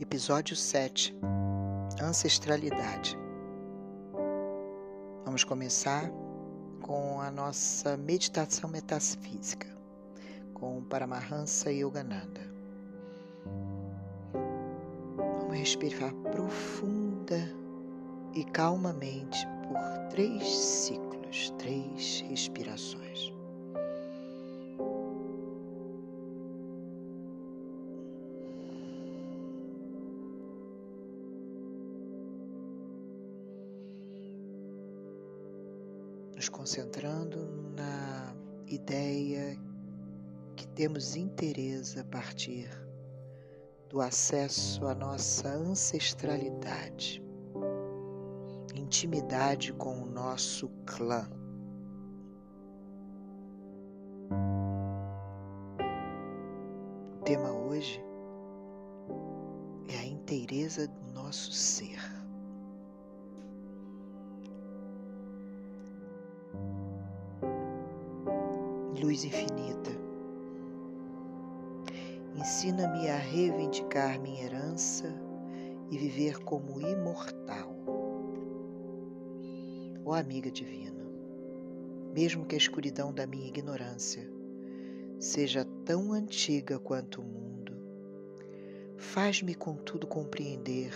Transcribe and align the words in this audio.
Episódio 0.00 0.54
7 0.54 1.14
Ancestralidade. 2.00 3.18
Vamos 5.24 5.44
começar 5.44 6.10
com 6.80 7.20
a 7.20 7.30
nossa 7.30 7.96
meditação 7.96 8.68
metafísica 8.68 9.66
com 10.54 10.82
Paramahansa 10.84 11.72
Yogananda. 11.72 12.40
Vamos 15.40 15.56
respirar 15.56 16.14
profunda 16.14 17.52
e 18.34 18.44
calmamente 18.44 19.46
por 19.66 20.08
três 20.10 20.46
ciclos, 20.48 21.21
três 21.58 22.20
respirações. 22.28 23.32
nos 36.42 36.48
concentrando 36.48 37.38
na 37.76 38.34
ideia 38.66 39.56
que 40.56 40.66
temos 40.66 41.14
interesse 41.14 42.00
a 42.00 42.04
partir 42.04 42.68
do 43.88 44.00
acesso 44.00 44.84
à 44.86 44.92
nossa 44.92 45.48
ancestralidade, 45.48 47.22
intimidade 48.92 49.72
com 49.72 50.02
o 50.02 50.04
nosso 50.04 50.68
clã. 50.84 51.26
O 57.14 57.24
tema 57.24 57.50
hoje 57.52 58.04
é 59.88 59.96
a 59.96 60.04
inteireza 60.04 60.86
do 60.88 61.12
nosso 61.14 61.50
ser. 61.52 61.98
luz 69.02 69.24
infinita. 69.24 69.90
Ensina-me 72.36 73.08
a 73.08 73.16
reivindicar 73.16 74.20
minha 74.20 74.44
herança 74.44 75.06
e 75.90 75.96
viver 75.96 76.38
como 76.44 76.78
imortal. 76.78 77.71
Ó 80.04 80.14
amiga 80.14 80.50
divina, 80.50 81.04
mesmo 82.12 82.44
que 82.44 82.54
a 82.54 82.58
escuridão 82.58 83.12
da 83.12 83.26
minha 83.26 83.46
ignorância 83.46 84.28
seja 85.18 85.64
tão 85.84 86.12
antiga 86.12 86.78
quanto 86.78 87.20
o 87.20 87.24
mundo, 87.24 87.72
faz-me 88.96 89.54
contudo 89.54 90.06
compreender 90.06 90.92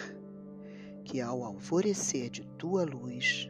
que 1.04 1.20
ao 1.20 1.44
alvorecer 1.44 2.28
de 2.28 2.44
tua 2.58 2.84
luz, 2.84 3.48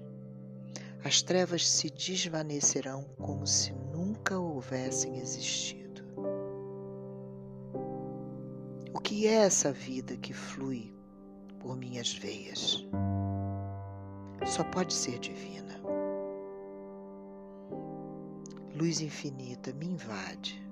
as 1.02 1.22
trevas 1.22 1.66
se 1.66 1.88
desvanecerão 1.88 3.04
como 3.16 3.46
se 3.46 3.72
nunca 3.72 4.38
houvessem 4.38 5.18
existido. 5.18 6.02
O 8.92 9.00
que 9.00 9.26
é 9.26 9.34
essa 9.34 9.72
vida 9.72 10.16
que 10.16 10.34
flui 10.34 10.92
por 11.58 11.76
minhas 11.76 12.12
veias? 12.12 12.86
Só 14.46 14.62
pode 14.62 14.94
ser 14.94 15.18
divina. 15.18 15.80
Luz 18.74 19.00
infinita 19.00 19.72
me 19.72 19.86
invade. 19.86 20.64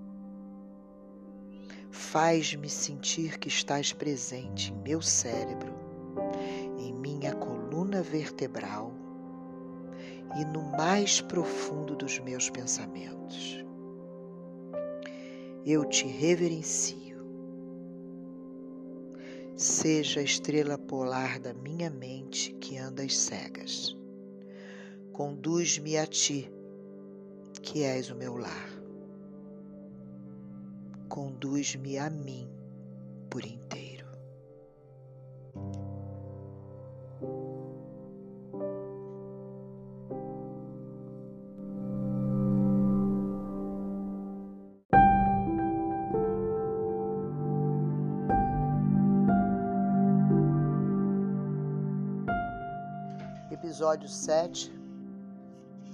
Faz-me 1.91 2.69
sentir 2.69 3.39
que 3.39 3.49
estás 3.49 3.93
presente 3.93 4.73
em 4.73 4.77
meu 4.77 5.03
cérebro, 5.03 5.73
em 6.79 6.93
minha 6.93 7.35
coluna 7.35 8.01
vertebral 8.01 8.93
e 10.37 10.45
no 10.45 10.63
mais 10.77 11.21
profundo 11.21 11.97
dos 11.97 12.19
meus 12.21 12.49
pensamentos. 12.49 13.65
Eu 15.67 15.85
te 15.85 16.07
reverencio. 16.07 17.04
Seja 19.57 20.19
a 20.19 20.25
estrela 20.25 20.77
polar 20.77 21.39
da 21.39 21.55
minha 21.55 21.89
mente 21.89 22.53
que 22.55 22.77
anda 22.77 23.05
às 23.05 23.17
cegas. 23.17 23.97
Conduz-me 25.13 25.97
a 25.97 26.05
ti, 26.05 26.51
que 27.63 27.85
és 27.85 28.11
o 28.11 28.17
meu 28.17 28.37
lar. 28.37 28.69
Conduz-me 31.09 31.97
a 31.99 32.11
mim 32.11 32.51
por 33.31 33.45
inteiro. 33.45 33.94
Episódio 53.75 54.09
7, 54.09 54.73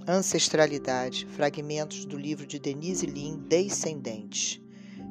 Ancestralidade, 0.06 1.24
fragmentos 1.24 2.04
do 2.04 2.18
livro 2.18 2.46
de 2.46 2.58
Denise 2.58 3.06
Lin, 3.06 3.38
Descendentes, 3.48 4.60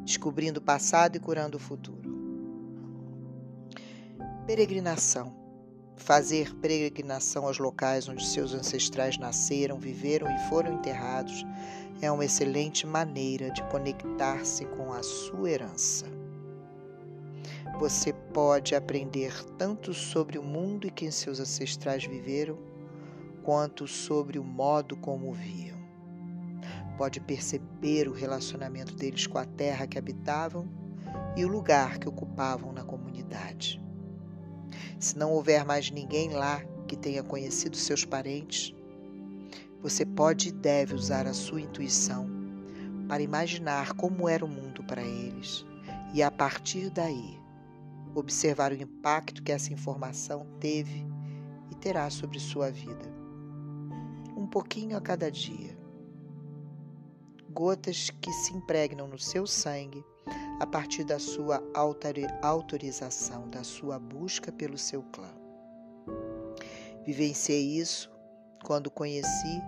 Descobrindo 0.03 0.59
o 0.59 0.62
Passado 0.62 1.16
e 1.16 1.19
Curando 1.19 1.57
o 1.57 1.59
Futuro. 1.59 2.07
Peregrinação. 4.46 5.35
Fazer 5.97 6.53
peregrinação 6.57 7.47
aos 7.47 7.57
locais 7.57 8.07
onde 8.07 8.24
seus 8.24 8.53
ancestrais 8.53 9.18
nasceram, 9.18 9.80
viveram 9.80 10.30
e 10.30 10.38
foram 10.47 10.72
enterrados 10.72 11.44
é 12.03 12.12
uma 12.12 12.24
excelente 12.24 12.86
maneira 12.86 13.50
de 13.50 13.63
conectar-se 13.63 14.66
com 14.66 14.94
a 14.94 15.01
sua 15.01 15.50
herança. 15.50 16.19
Você 17.79 18.12
pode 18.12 18.75
aprender 18.75 19.34
tanto 19.57 19.94
sobre 19.94 20.38
o 20.38 20.44
mundo 20.44 20.85
em 20.85 20.90
que 20.90 21.09
seus 21.09 21.40
ancestrais 21.40 22.03
viveram, 22.03 22.57
quanto 23.41 23.88
sobre 23.88 24.38
o 24.38 24.44
modo 24.44 24.97
como 24.97 25.31
viam. 25.31 25.79
Pode 26.97 27.22
perceber 27.22 28.09
o 28.09 28.12
relacionamento 28.12 28.94
deles 28.94 29.25
com 29.28 29.38
a 29.38 29.45
terra 29.45 29.88
que 29.88 29.97
habitavam 29.97 30.68
e 31.38 31.45
o 31.45 31.47
lugar 31.47 32.00
que 32.00 32.09
ocupavam 32.09 32.73
na 32.73 32.84
comunidade. 32.84 33.81
Se 35.00 35.18
não 35.18 35.31
houver 35.31 35.63
mais 35.63 35.89
ninguém 35.89 36.31
lá 36.31 36.62
que 36.85 36.97
tenha 36.97 37.23
conhecido 37.23 37.78
seus 37.78 38.03
parentes, 38.03 38.75
você 39.81 40.06
pode 40.06 40.50
e 40.50 40.51
deve 40.51 40.95
usar 40.95 41.25
a 41.25 41.34
sua 41.34 41.62
intuição 41.62 42.29
para 43.07 43.23
imaginar 43.23 43.94
como 43.94 44.28
era 44.28 44.44
o 44.44 44.50
mundo 44.50 44.84
para 44.84 45.01
eles 45.01 45.66
e, 46.13 46.22
a 46.22 46.29
partir 46.29 46.89
daí, 46.89 47.39
observar 48.16 48.72
o 48.72 48.81
impacto 48.81 49.44
que 49.44 49.52
essa 49.52 49.74
informação 49.74 50.46
teve 50.59 51.06
e 51.72 51.75
terá 51.75 52.09
sobre 52.09 52.40
sua 52.40 52.72
vida. 52.72 53.06
Um 54.36 54.47
pouquinho 54.47 54.97
a 54.97 55.02
cada 55.02 55.30
dia. 55.31 55.78
Gotas 57.52 58.09
que 58.09 58.31
se 58.31 58.53
impregnam 58.53 59.08
no 59.08 59.18
seu 59.18 59.46
sangue 59.46 60.03
a 60.59 60.68
partir 60.68 61.03
da 61.03 61.18
sua 61.19 61.64
autorização, 62.42 63.50
da 63.50 63.64
sua 63.64 63.98
busca 63.98 64.52
pelo 64.52 64.78
seu 64.78 65.02
clã. 65.03 65.30
Vivenciei 67.06 67.78
isso 67.80 68.12
quando 68.64 68.92
conheci 68.92 69.62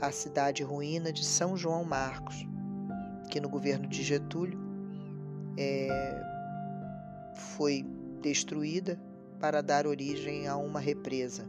a 0.00 0.10
cidade 0.10 0.62
ruína 0.62 1.12
de 1.12 1.24
São 1.24 1.56
João 1.56 1.84
Marcos, 1.84 2.46
que 3.30 3.40
no 3.40 3.48
governo 3.48 3.86
de 3.86 4.02
Getúlio 4.02 4.58
é, 5.58 6.29
foi 7.40 7.84
destruída 8.20 9.00
para 9.40 9.62
dar 9.62 9.86
origem 9.86 10.46
a 10.46 10.56
uma 10.56 10.78
represa, 10.78 11.46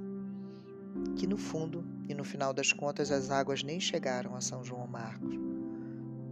que 1.17 1.27
no 1.27 1.37
fundo 1.37 1.83
e 2.07 2.13
no 2.13 2.23
final 2.23 2.53
das 2.53 2.71
contas 2.71 3.11
as 3.11 3.29
águas 3.29 3.63
nem 3.63 3.79
chegaram 3.79 4.35
a 4.35 4.41
São 4.41 4.63
João 4.63 4.87
Marcos, 4.87 5.35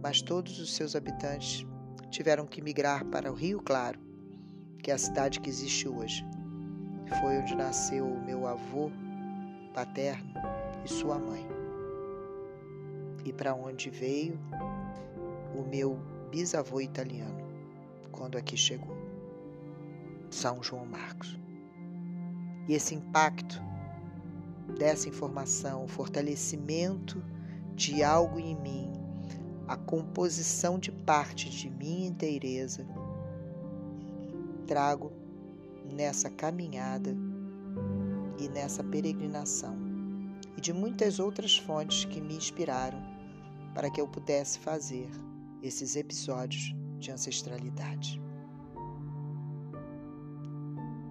mas 0.02 0.22
todos 0.22 0.58
os 0.58 0.74
seus 0.74 0.96
habitantes 0.96 1.66
tiveram 2.10 2.46
que 2.46 2.62
migrar 2.62 3.04
para 3.04 3.30
o 3.30 3.34
Rio 3.34 3.60
Claro, 3.60 4.00
que 4.82 4.90
é 4.90 4.94
a 4.94 4.98
cidade 4.98 5.40
que 5.40 5.50
existe 5.50 5.86
hoje. 5.86 6.24
Foi 7.20 7.38
onde 7.38 7.54
nasceu 7.54 8.06
o 8.06 8.24
meu 8.24 8.46
avô 8.46 8.90
paterno 9.74 10.32
e 10.84 10.88
sua 10.88 11.18
mãe. 11.18 11.46
E 13.24 13.32
para 13.32 13.54
onde 13.54 13.90
veio 13.90 14.38
o 15.54 15.62
meu 15.62 15.98
bisavô 16.30 16.80
italiano 16.80 17.40
quando 18.10 18.38
aqui 18.38 18.56
chegou. 18.56 18.99
São 20.30 20.62
João 20.62 20.86
Marcos. 20.86 21.38
E 22.68 22.74
esse 22.74 22.94
impacto 22.94 23.60
dessa 24.78 25.08
informação, 25.08 25.84
o 25.84 25.88
fortalecimento 25.88 27.22
de 27.74 28.02
algo 28.02 28.38
em 28.38 28.54
mim, 28.54 28.92
a 29.66 29.76
composição 29.76 30.78
de 30.78 30.92
parte 30.92 31.50
de 31.50 31.68
minha 31.68 32.08
inteireza, 32.08 32.86
trago 34.66 35.12
nessa 35.92 36.30
caminhada 36.30 37.16
e 38.38 38.48
nessa 38.48 38.84
peregrinação 38.84 39.76
e 40.56 40.60
de 40.60 40.72
muitas 40.72 41.18
outras 41.18 41.58
fontes 41.58 42.04
que 42.04 42.20
me 42.20 42.36
inspiraram 42.36 43.02
para 43.74 43.90
que 43.90 44.00
eu 44.00 44.06
pudesse 44.06 44.58
fazer 44.58 45.08
esses 45.62 45.96
episódios 45.96 46.74
de 46.98 47.10
ancestralidade. 47.10 48.20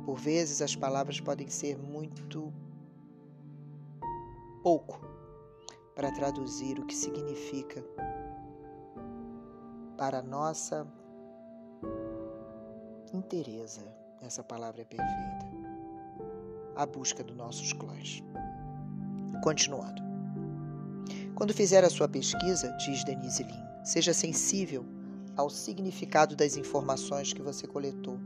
Por 0.05 0.17
vezes 0.17 0.61
as 0.61 0.75
palavras 0.75 1.19
podem 1.19 1.47
ser 1.47 1.77
muito 1.77 2.53
pouco 4.63 4.99
para 5.95 6.11
traduzir 6.11 6.79
o 6.79 6.85
que 6.85 6.95
significa 6.95 7.83
para 9.97 10.19
a 10.19 10.23
nossa 10.23 10.87
inteireza. 13.13 13.81
Essa 14.21 14.43
palavra 14.43 14.81
é 14.81 14.85
perfeita. 14.85 15.45
A 16.75 16.85
busca 16.85 17.23
dos 17.23 17.35
nossos 17.35 17.73
clãs. 17.73 18.23
Continuando. 19.43 20.01
Quando 21.35 21.53
fizer 21.53 21.83
a 21.83 21.89
sua 21.89 22.07
pesquisa, 22.07 22.71
diz 22.77 23.03
Denise 23.03 23.43
Lin, 23.43 23.63
seja 23.83 24.13
sensível 24.13 24.85
ao 25.37 25.49
significado 25.49 26.35
das 26.35 26.57
informações 26.57 27.31
que 27.31 27.41
você 27.41 27.65
coletou 27.65 28.19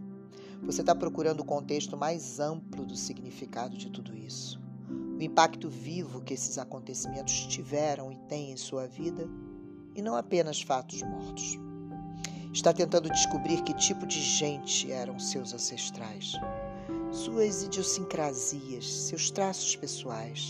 você 0.66 0.82
está 0.82 0.96
procurando 0.96 1.42
o 1.42 1.46
contexto 1.46 1.98
mais 1.98 2.40
amplo 2.40 2.86
do 2.86 2.96
significado 2.96 3.78
de 3.78 3.90
tudo 3.90 4.16
isso. 4.16 4.62
O 5.18 5.22
impacto 5.22 5.70
vivo 5.70 6.22
que 6.22 6.34
esses 6.34 6.58
acontecimentos 6.58 7.46
tiveram 7.48 8.12
e 8.12 8.16
têm 8.28 8.52
em 8.52 8.58
sua 8.58 8.88
vida, 8.88 9.28
e 9.94 10.02
não 10.02 10.16
apenas 10.16 10.62
fatos 10.62 11.02
mortos. 11.02 11.60
Está 12.54 12.72
tentando 12.72 13.10
descobrir 13.10 13.62
que 13.64 13.74
tipo 13.74 14.06
de 14.06 14.22
gente 14.22 14.92
eram 14.92 15.20
seus 15.20 15.54
ancestrais, 15.54 16.34
suas 17.12 17.64
idiosincrasias, 17.64 18.86
seus 18.86 19.30
traços 19.30 19.76
pessoais, 19.76 20.50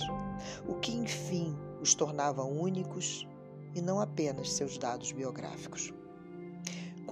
o 0.67 0.75
que, 0.75 0.91
enfim, 0.91 1.55
os 1.81 1.93
tornava 1.95 2.43
únicos 2.43 3.27
e 3.75 3.81
não 3.81 3.99
apenas 3.99 4.53
seus 4.53 4.77
dados 4.77 5.11
biográficos. 5.11 5.93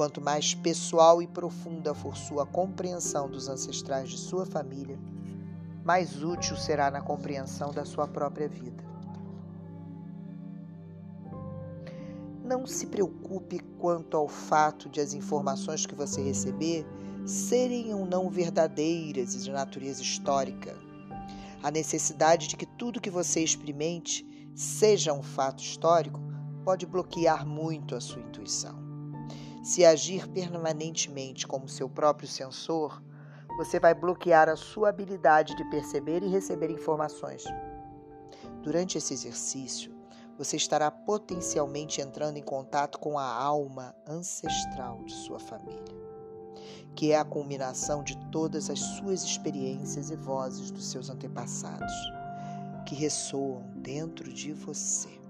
Quanto 0.01 0.19
mais 0.19 0.55
pessoal 0.55 1.21
e 1.21 1.27
profunda 1.27 1.93
for 1.93 2.17
sua 2.17 2.43
compreensão 2.43 3.29
dos 3.29 3.47
ancestrais 3.47 4.09
de 4.09 4.17
sua 4.17 4.47
família, 4.47 4.97
mais 5.85 6.23
útil 6.23 6.57
será 6.57 6.89
na 6.89 7.01
compreensão 7.01 7.71
da 7.71 7.85
sua 7.85 8.07
própria 8.07 8.49
vida. 8.49 8.83
Não 12.43 12.65
se 12.65 12.87
preocupe 12.87 13.59
quanto 13.77 14.17
ao 14.17 14.27
fato 14.27 14.89
de 14.89 14.99
as 14.99 15.13
informações 15.13 15.85
que 15.85 15.93
você 15.93 16.19
receber 16.19 16.83
serem 17.23 17.93
ou 17.93 18.03
não 18.03 18.27
verdadeiras 18.27 19.35
e 19.35 19.43
de 19.43 19.51
natureza 19.51 20.01
histórica. 20.01 20.75
A 21.61 21.69
necessidade 21.69 22.47
de 22.47 22.57
que 22.57 22.65
tudo 22.65 22.99
que 22.99 23.11
você 23.11 23.43
experimente 23.43 24.25
seja 24.55 25.13
um 25.13 25.21
fato 25.21 25.61
histórico 25.61 26.19
pode 26.65 26.87
bloquear 26.87 27.45
muito 27.45 27.93
a 27.95 28.01
sua 28.01 28.19
intuição. 28.23 28.80
Se 29.63 29.85
agir 29.85 30.27
permanentemente 30.27 31.47
como 31.47 31.69
seu 31.69 31.87
próprio 31.87 32.27
sensor, 32.27 33.01
você 33.57 33.79
vai 33.79 33.93
bloquear 33.93 34.49
a 34.49 34.55
sua 34.55 34.89
habilidade 34.89 35.55
de 35.55 35.63
perceber 35.69 36.23
e 36.23 36.27
receber 36.27 36.71
informações. 36.71 37.43
Durante 38.63 38.97
esse 38.97 39.13
exercício, 39.13 39.93
você 40.35 40.57
estará 40.57 40.89
potencialmente 40.89 42.01
entrando 42.01 42.37
em 42.37 42.41
contato 42.41 42.97
com 42.97 43.19
a 43.19 43.25
alma 43.25 43.95
ancestral 44.07 45.03
de 45.03 45.13
sua 45.13 45.39
família, 45.39 45.95
que 46.95 47.11
é 47.11 47.19
a 47.19 47.25
culminação 47.25 48.03
de 48.03 48.17
todas 48.31 48.67
as 48.67 48.79
suas 48.79 49.23
experiências 49.23 50.09
e 50.09 50.15
vozes 50.15 50.71
dos 50.71 50.89
seus 50.89 51.07
antepassados, 51.11 51.93
que 52.87 52.95
ressoam 52.95 53.61
dentro 53.75 54.33
de 54.33 54.53
você. 54.53 55.20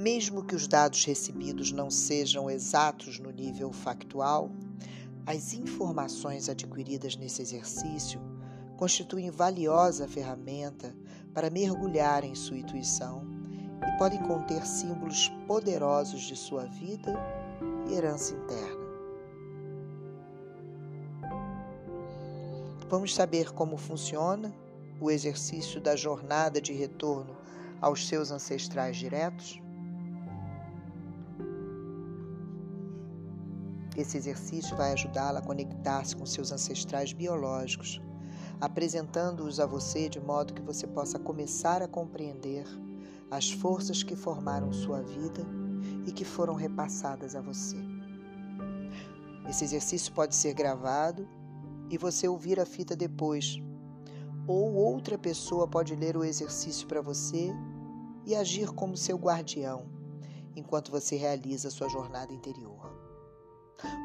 Mesmo 0.00 0.42
que 0.42 0.54
os 0.54 0.66
dados 0.66 1.04
recebidos 1.04 1.72
não 1.72 1.90
sejam 1.90 2.50
exatos 2.50 3.18
no 3.18 3.30
nível 3.30 3.70
factual, 3.70 4.50
as 5.26 5.52
informações 5.52 6.48
adquiridas 6.48 7.16
nesse 7.16 7.42
exercício 7.42 8.18
constituem 8.78 9.30
valiosa 9.30 10.08
ferramenta 10.08 10.96
para 11.34 11.50
mergulhar 11.50 12.24
em 12.24 12.34
sua 12.34 12.56
intuição 12.56 13.26
e 13.86 13.98
podem 13.98 14.22
conter 14.22 14.66
símbolos 14.66 15.30
poderosos 15.46 16.22
de 16.22 16.34
sua 16.34 16.64
vida 16.64 17.14
e 17.86 17.92
herança 17.92 18.32
interna. 18.32 18.80
Vamos 22.88 23.14
saber 23.14 23.52
como 23.52 23.76
funciona 23.76 24.50
o 24.98 25.10
exercício 25.10 25.78
da 25.78 25.94
jornada 25.94 26.58
de 26.58 26.72
retorno 26.72 27.36
aos 27.82 28.08
seus 28.08 28.30
ancestrais 28.30 28.96
diretos? 28.96 29.60
Esse 34.00 34.16
exercício 34.16 34.74
vai 34.78 34.94
ajudá-la 34.94 35.40
a 35.40 35.42
conectar-se 35.42 36.16
com 36.16 36.24
seus 36.24 36.50
ancestrais 36.50 37.12
biológicos, 37.12 38.00
apresentando-os 38.58 39.60
a 39.60 39.66
você 39.66 40.08
de 40.08 40.18
modo 40.18 40.54
que 40.54 40.62
você 40.62 40.86
possa 40.86 41.18
começar 41.18 41.82
a 41.82 41.86
compreender 41.86 42.64
as 43.30 43.50
forças 43.50 44.02
que 44.02 44.16
formaram 44.16 44.72
sua 44.72 45.02
vida 45.02 45.42
e 46.06 46.12
que 46.12 46.24
foram 46.24 46.54
repassadas 46.54 47.36
a 47.36 47.42
você. 47.42 47.76
Esse 49.46 49.64
exercício 49.64 50.14
pode 50.14 50.34
ser 50.34 50.54
gravado 50.54 51.28
e 51.90 51.98
você 51.98 52.26
ouvir 52.26 52.58
a 52.58 52.64
fita 52.64 52.96
depois, 52.96 53.58
ou 54.46 54.76
outra 54.76 55.18
pessoa 55.18 55.68
pode 55.68 55.94
ler 55.94 56.16
o 56.16 56.24
exercício 56.24 56.88
para 56.88 57.02
você 57.02 57.52
e 58.24 58.34
agir 58.34 58.70
como 58.70 58.96
seu 58.96 59.18
guardião 59.18 59.84
enquanto 60.56 60.90
você 60.90 61.16
realiza 61.16 61.68
sua 61.68 61.90
jornada 61.90 62.32
interior. 62.32 62.99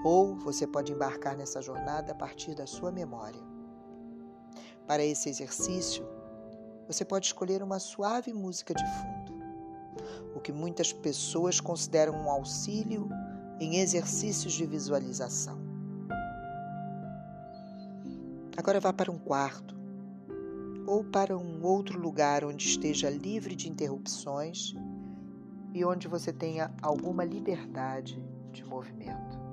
Ou 0.04 0.36
você 0.36 0.66
pode 0.66 0.92
embarcar 0.92 1.36
nessa 1.36 1.62
jornada 1.62 2.12
a 2.12 2.16
partir 2.16 2.56
da 2.56 2.68
sua 2.68 2.92
memória. 2.92 3.42
Para 4.88 5.04
esse 5.04 5.30
exercício, 5.30 6.06
você 6.88 7.04
pode 7.04 7.26
escolher 7.26 7.64
uma 7.64 7.80
suave 7.80 8.32
música 8.32 8.74
de 8.74 8.84
fundo, 8.84 9.34
o 10.36 10.40
que 10.40 10.52
muitas 10.52 10.94
pessoas 10.94 11.60
consideram 11.60 12.14
um 12.14 12.30
auxílio 12.30 13.10
em 13.60 13.78
exercícios 13.78 14.54
de 14.54 14.66
visualização. 14.66 15.60
Agora 18.58 18.80
vá 18.80 18.94
para 18.94 19.12
um 19.12 19.18
quarto 19.18 19.76
ou 20.88 21.04
para 21.04 21.36
um 21.36 21.64
outro 21.64 22.00
lugar 22.00 22.46
onde 22.46 22.68
esteja 22.68 23.10
livre 23.10 23.56
de 23.56 23.70
interrupções 23.70 24.74
e 25.74 25.84
onde 25.84 26.08
você 26.08 26.32
tenha 26.32 26.72
alguma 26.82 27.26
liberdade 27.26 28.24
de 28.52 28.64
movimento. 28.64 29.45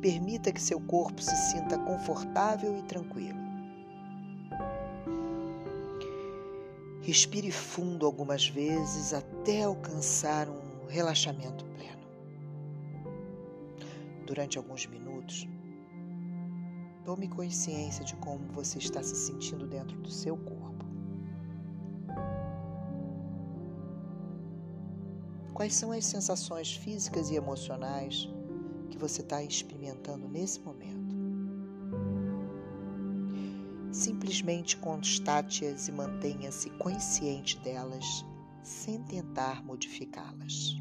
Permita 0.00 0.50
que 0.50 0.62
seu 0.62 0.80
corpo 0.80 1.20
se 1.20 1.36
sinta 1.36 1.78
confortável 1.78 2.78
e 2.78 2.82
tranquilo. 2.82 3.38
Respire 7.02 7.50
fundo 7.50 8.06
algumas 8.06 8.48
vezes 8.48 9.12
até 9.12 9.64
alcançar 9.64 10.48
um 10.48 10.86
relaxamento 10.88 11.66
pleno. 11.66 12.06
Durante 14.26 14.56
alguns 14.56 14.86
minutos, 14.86 15.46
tome 17.04 17.28
consciência 17.28 18.02
de 18.02 18.16
como 18.16 18.46
você 18.52 18.78
está 18.78 19.02
se 19.02 19.16
sentindo 19.16 19.66
dentro 19.66 19.98
do 19.98 20.10
seu 20.10 20.36
corpo. 20.36 20.84
Quais 25.52 25.74
são 25.74 25.92
as 25.92 26.06
sensações 26.06 26.74
físicas 26.74 27.30
e 27.30 27.34
emocionais 27.34 28.30
que 28.90 28.98
você 28.98 29.22
está 29.22 29.42
experimentando 29.42 30.28
nesse 30.28 30.60
momento. 30.60 31.14
Simplesmente 33.92 34.76
constate-as 34.76 35.88
e 35.88 35.92
mantenha-se 35.92 36.70
consciente 36.70 37.58
delas, 37.60 38.24
sem 38.62 39.02
tentar 39.04 39.64
modificá-las. 39.64 40.76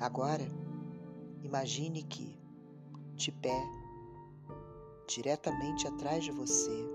Agora, 0.00 0.48
imagine 1.42 2.02
que, 2.02 2.38
de 3.14 3.30
pé, 3.30 3.62
diretamente 5.06 5.86
atrás 5.86 6.24
de 6.24 6.30
você, 6.30 6.88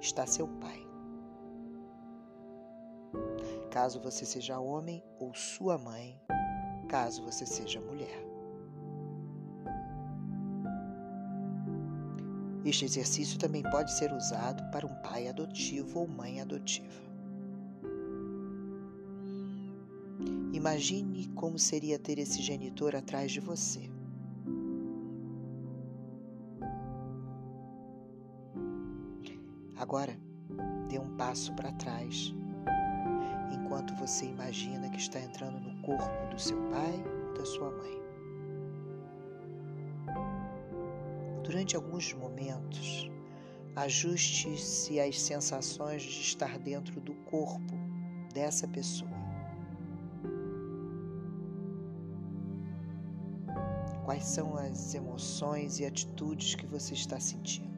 está 0.00 0.26
seu 0.26 0.48
pai 0.48 0.83
caso 3.70 4.00
você 4.00 4.24
seja 4.24 4.58
homem, 4.58 5.02
ou 5.18 5.34
sua 5.34 5.76
mãe, 5.78 6.20
caso 6.88 7.22
você 7.24 7.44
seja 7.44 7.80
mulher. 7.80 8.24
Este 12.64 12.84
exercício 12.86 13.38
também 13.38 13.62
pode 13.62 13.92
ser 13.92 14.12
usado 14.12 14.62
para 14.70 14.86
um 14.86 14.94
pai 15.02 15.28
adotivo 15.28 16.00
ou 16.00 16.08
mãe 16.08 16.40
adotiva. 16.40 17.04
Imagine 20.52 21.26
como 21.34 21.58
seria 21.58 21.98
ter 21.98 22.18
esse 22.18 22.40
genitor 22.40 22.96
atrás 22.96 23.32
de 23.32 23.40
você. 23.40 23.90
Agora, 29.76 30.18
dê 30.88 30.98
um 30.98 31.16
passo 31.16 31.52
para 31.54 31.70
trás, 31.72 32.34
enquanto 33.54 33.94
você 33.94 34.26
imagina 34.26 34.90
que 34.90 34.98
está 34.98 35.18
entrando 35.20 35.60
no 35.60 35.80
corpo 35.82 36.26
do 36.30 36.38
seu 36.38 36.56
pai 36.70 37.04
ou 37.26 37.34
da 37.34 37.44
sua 37.44 37.70
mãe. 37.70 38.02
Durante 41.42 41.76
alguns 41.76 42.12
momentos, 42.14 43.10
ajuste-se 43.76 44.98
às 44.98 45.20
sensações 45.20 46.02
de 46.02 46.20
estar 46.20 46.58
dentro 46.58 47.00
do 47.00 47.14
corpo 47.14 47.74
dessa 48.32 48.66
pessoa. 48.66 49.10
Quais 54.04 54.24
são 54.24 54.56
as 54.56 54.94
emoções 54.94 55.78
e 55.80 55.86
atitudes 55.86 56.54
que 56.54 56.66
você 56.66 56.94
está 56.94 57.18
sentindo? 57.18 57.73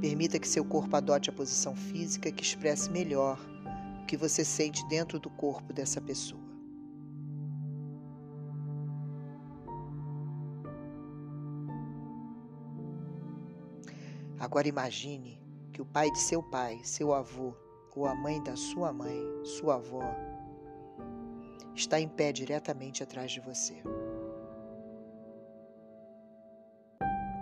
Permita 0.00 0.38
que 0.38 0.48
seu 0.48 0.64
corpo 0.64 0.96
adote 0.96 1.28
a 1.28 1.32
posição 1.32 1.76
física 1.76 2.32
que 2.32 2.42
expresse 2.42 2.90
melhor 2.90 3.38
o 4.02 4.06
que 4.06 4.16
você 4.16 4.44
sente 4.44 4.86
dentro 4.88 5.20
do 5.20 5.28
corpo 5.28 5.72
dessa 5.72 6.00
pessoa. 6.00 6.40
Agora 14.38 14.66
imagine 14.66 15.38
que 15.70 15.82
o 15.82 15.84
pai 15.84 16.10
de 16.10 16.18
seu 16.18 16.42
pai, 16.42 16.80
seu 16.82 17.12
avô, 17.12 17.54
ou 17.94 18.06
a 18.06 18.14
mãe 18.14 18.42
da 18.42 18.56
sua 18.56 18.90
mãe, 18.90 19.20
sua 19.44 19.74
avó, 19.74 20.02
está 21.74 22.00
em 22.00 22.08
pé 22.08 22.32
diretamente 22.32 23.02
atrás 23.02 23.30
de 23.30 23.40
você. 23.40 23.82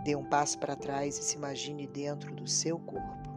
Dê 0.04 0.14
um 0.14 0.24
passo 0.24 0.58
para 0.58 0.76
trás 0.76 1.18
e 1.18 1.22
se 1.22 1.36
imagine 1.36 1.86
dentro 1.86 2.34
do 2.34 2.46
seu 2.46 2.78
corpo. 2.78 3.28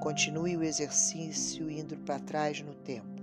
Continue 0.00 0.56
o 0.56 0.62
exercício 0.62 1.68
indo 1.68 1.96
para 1.98 2.18
trás 2.20 2.62
no 2.62 2.74
tempo. 2.74 3.16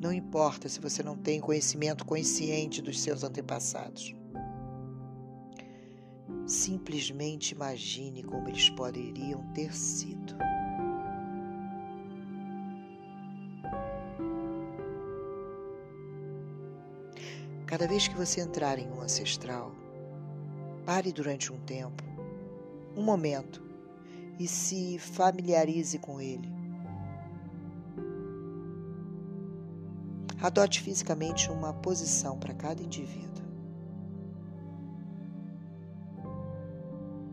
Não 0.00 0.12
importa 0.12 0.68
se 0.68 0.80
você 0.80 1.00
não 1.00 1.16
tem 1.16 1.40
conhecimento 1.40 2.04
consciente 2.04 2.82
dos 2.82 3.00
seus 3.00 3.22
antepassados. 3.22 4.16
Simplesmente 6.44 7.52
imagine 7.52 8.24
como 8.24 8.48
eles 8.48 8.68
poderiam 8.70 9.46
ter 9.52 9.72
sido. 9.72 10.34
Cada 17.82 17.90
vez 17.90 18.06
que 18.06 18.14
você 18.14 18.40
entrar 18.40 18.78
em 18.78 18.88
um 18.92 19.00
ancestral, 19.00 19.74
pare 20.86 21.12
durante 21.12 21.52
um 21.52 21.58
tempo, 21.58 22.04
um 22.96 23.02
momento, 23.02 23.60
e 24.38 24.46
se 24.46 25.00
familiarize 25.00 25.98
com 25.98 26.20
ele. 26.20 26.48
Adote 30.40 30.80
fisicamente 30.80 31.50
uma 31.50 31.74
posição 31.74 32.38
para 32.38 32.54
cada 32.54 32.80
indivíduo. 32.80 33.44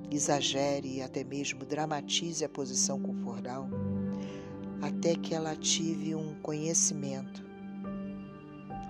Exagere 0.10 0.96
e 0.96 1.02
até 1.04 1.24
mesmo 1.24 1.64
dramatize 1.64 2.44
a 2.44 2.50
posição 2.50 3.00
corporal 3.00 3.70
até 4.82 5.14
que 5.14 5.36
ela 5.36 5.52
ative 5.52 6.16
um 6.16 6.34
conhecimento 6.42 7.49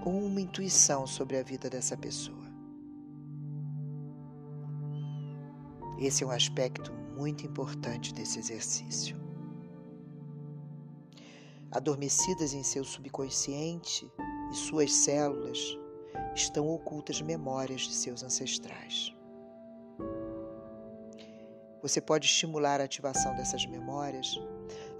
ou 0.05 0.13
uma 0.13 0.41
intuição 0.41 1.05
sobre 1.05 1.37
a 1.37 1.43
vida 1.43 1.69
dessa 1.69 1.97
pessoa. 1.97 2.49
Esse 5.99 6.23
é 6.23 6.27
um 6.27 6.31
aspecto 6.31 6.93
muito 7.17 7.45
importante 7.45 8.13
desse 8.13 8.39
exercício. 8.39 9.17
Adormecidas 11.71 12.53
em 12.53 12.63
seu 12.63 12.83
subconsciente 12.83 14.09
e 14.51 14.55
suas 14.55 14.91
células 14.91 15.59
estão 16.33 16.67
ocultas 16.67 17.21
memórias 17.21 17.81
de 17.81 17.93
seus 17.93 18.23
ancestrais. 18.23 19.13
Você 21.81 22.01
pode 22.01 22.25
estimular 22.25 22.81
a 22.81 22.85
ativação 22.85 23.35
dessas 23.35 23.65
memórias 23.65 24.39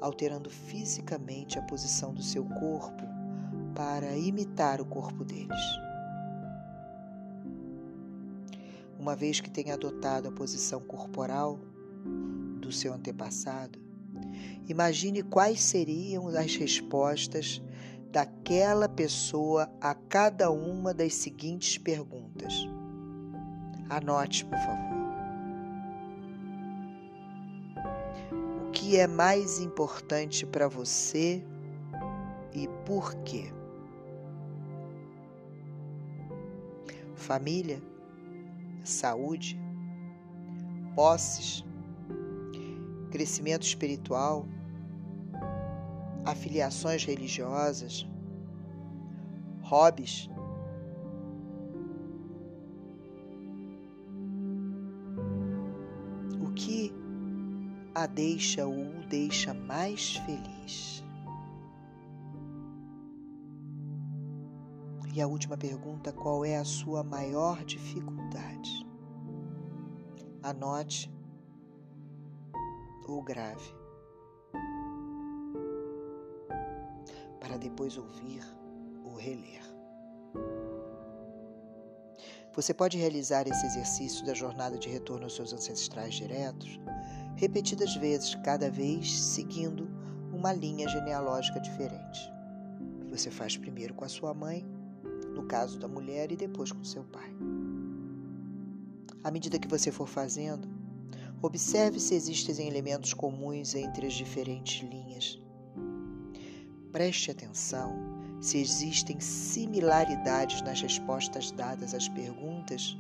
alterando 0.01 0.49
fisicamente 0.49 1.57
a 1.57 1.61
posição 1.63 2.13
do 2.13 2.21
seu 2.21 2.45
corpo 2.45 3.08
para 3.75 4.15
imitar 4.15 4.81
o 4.81 4.85
corpo 4.85 5.23
deles. 5.23 5.59
Uma 8.99 9.15
vez 9.15 9.39
que 9.39 9.49
tenha 9.49 9.75
adotado 9.75 10.27
a 10.27 10.31
posição 10.31 10.81
corporal 10.81 11.59
do 12.59 12.71
seu 12.71 12.93
antepassado, 12.93 13.79
imagine 14.67 15.23
quais 15.23 15.61
seriam 15.63 16.27
as 16.27 16.55
respostas 16.55 17.61
daquela 18.11 18.89
pessoa 18.89 19.71
a 19.79 19.93
cada 19.93 20.51
uma 20.51 20.93
das 20.93 21.13
seguintes 21.13 21.77
perguntas. 21.77 22.53
Anote, 23.89 24.45
por 24.45 24.57
favor. 24.59 24.99
O 28.67 28.71
que 28.71 28.97
é 28.97 29.07
mais 29.07 29.59
importante 29.59 30.45
para 30.45 30.67
você 30.67 31.43
e 32.53 32.67
por 32.85 33.15
quê? 33.23 33.51
Família, 37.29 37.79
saúde, 38.83 39.55
posses, 40.95 41.63
crescimento 43.11 43.61
espiritual, 43.61 44.47
afiliações 46.25 47.05
religiosas, 47.05 48.03
hobbies. 49.61 50.27
O 56.41 56.51
que 56.55 56.91
a 57.93 58.07
deixa 58.07 58.65
ou 58.65 58.73
o 58.73 59.05
deixa 59.07 59.53
mais 59.53 60.15
feliz? 60.15 60.48
E 65.19 65.21
a 65.21 65.27
última 65.27 65.57
pergunta: 65.57 66.13
qual 66.13 66.45
é 66.45 66.55
a 66.55 66.63
sua 66.63 67.03
maior 67.03 67.65
dificuldade? 67.65 68.87
Anote 70.41 71.13
ou 73.05 73.21
grave, 73.21 73.75
para 77.41 77.57
depois 77.57 77.97
ouvir 77.97 78.41
ou 79.03 79.17
reler. 79.17 79.61
Você 82.55 82.73
pode 82.73 82.97
realizar 82.97 83.45
esse 83.45 83.65
exercício 83.65 84.25
da 84.25 84.33
jornada 84.33 84.77
de 84.77 84.87
retorno 84.87 85.25
aos 85.25 85.35
seus 85.35 85.51
ancestrais 85.51 86.13
diretos 86.13 86.79
repetidas 87.35 87.93
vezes, 87.97 88.35
cada 88.35 88.71
vez 88.71 89.19
seguindo 89.19 89.89
uma 90.31 90.53
linha 90.53 90.87
genealógica 90.87 91.59
diferente. 91.59 92.31
Você 93.09 93.29
faz 93.29 93.57
primeiro 93.57 93.93
com 93.93 94.05
a 94.05 94.09
sua 94.09 94.33
mãe, 94.33 94.78
no 95.39 95.45
caso 95.45 95.79
da 95.79 95.87
mulher, 95.87 96.31
e 96.33 96.35
depois 96.35 96.69
com 96.69 96.83
seu 96.83 97.03
pai. 97.05 97.33
À 99.23 99.31
medida 99.31 99.57
que 99.57 99.69
você 99.69 99.89
for 99.89 100.07
fazendo, 100.07 100.67
observe 101.41 101.97
se 101.97 102.13
existem 102.13 102.67
elementos 102.67 103.13
comuns 103.13 103.73
entre 103.73 104.05
as 104.05 104.13
diferentes 104.13 104.87
linhas. 104.87 105.41
Preste 106.91 107.31
atenção 107.31 107.95
se 108.41 108.57
existem 108.57 109.19
similaridades 109.19 110.61
nas 110.61 110.81
respostas 110.81 111.51
dadas 111.51 111.93
às 111.93 112.09
perguntas 112.09 112.97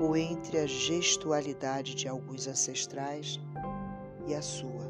ou 0.00 0.16
entre 0.16 0.58
a 0.58 0.66
gestualidade 0.66 1.94
de 1.96 2.06
alguns 2.06 2.46
ancestrais 2.46 3.40
e 4.28 4.34
a 4.34 4.42
sua. 4.42 4.86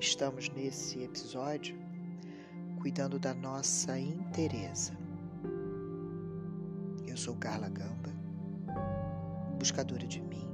Estamos 0.00 0.48
nesse 0.48 1.02
episódio 1.02 1.87
cuidando 2.78 3.18
da 3.18 3.34
nossa 3.34 3.98
inteireza. 3.98 4.92
Eu 7.06 7.16
sou 7.16 7.34
Carla 7.34 7.68
Gamba, 7.68 8.10
buscadora 9.58 10.06
de 10.06 10.22
mim, 10.22 10.48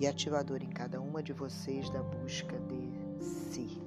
e 0.00 0.06
ativador 0.06 0.62
em 0.62 0.68
cada 0.68 1.00
uma 1.00 1.22
de 1.22 1.32
vocês 1.32 1.88
da 1.90 2.02
busca 2.02 2.58
de 2.58 3.24
si. 3.24 3.80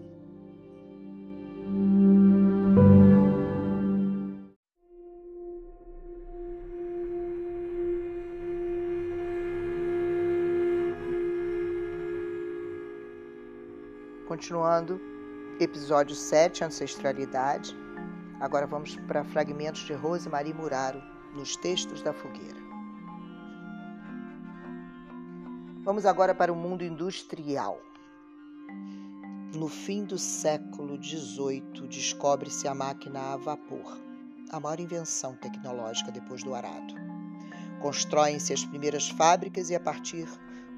Continuando, 14.25 15.12
episódio 15.59 16.15
7, 16.15 16.63
Ancestralidade. 16.63 17.75
Agora 18.39 18.65
vamos 18.65 18.95
para 19.07 19.23
fragmentos 19.23 19.81
de 19.81 19.93
Rosemarie 19.93 20.53
Muraro 20.53 21.01
nos 21.35 21.55
textos 21.55 22.01
da 22.01 22.11
fogueira. 22.11 22.61
Vamos 25.83 26.05
agora 26.05 26.33
para 26.33 26.51
o 26.51 26.55
mundo 26.55 26.83
industrial. 26.83 27.79
No 29.55 29.67
fim 29.67 30.03
do 30.03 30.17
século 30.17 31.01
XVIII, 31.01 31.87
descobre-se 31.87 32.67
a 32.67 32.73
máquina 32.73 33.33
a 33.33 33.37
vapor, 33.37 33.99
a 34.49 34.59
maior 34.59 34.79
invenção 34.79 35.35
tecnológica 35.35 36.11
depois 36.11 36.43
do 36.43 36.55
arado. 36.55 36.95
Constroem-se 37.79 38.53
as 38.53 38.65
primeiras 38.65 39.09
fábricas 39.09 39.69
e, 39.69 39.75
a 39.75 39.79
partir 39.79 40.27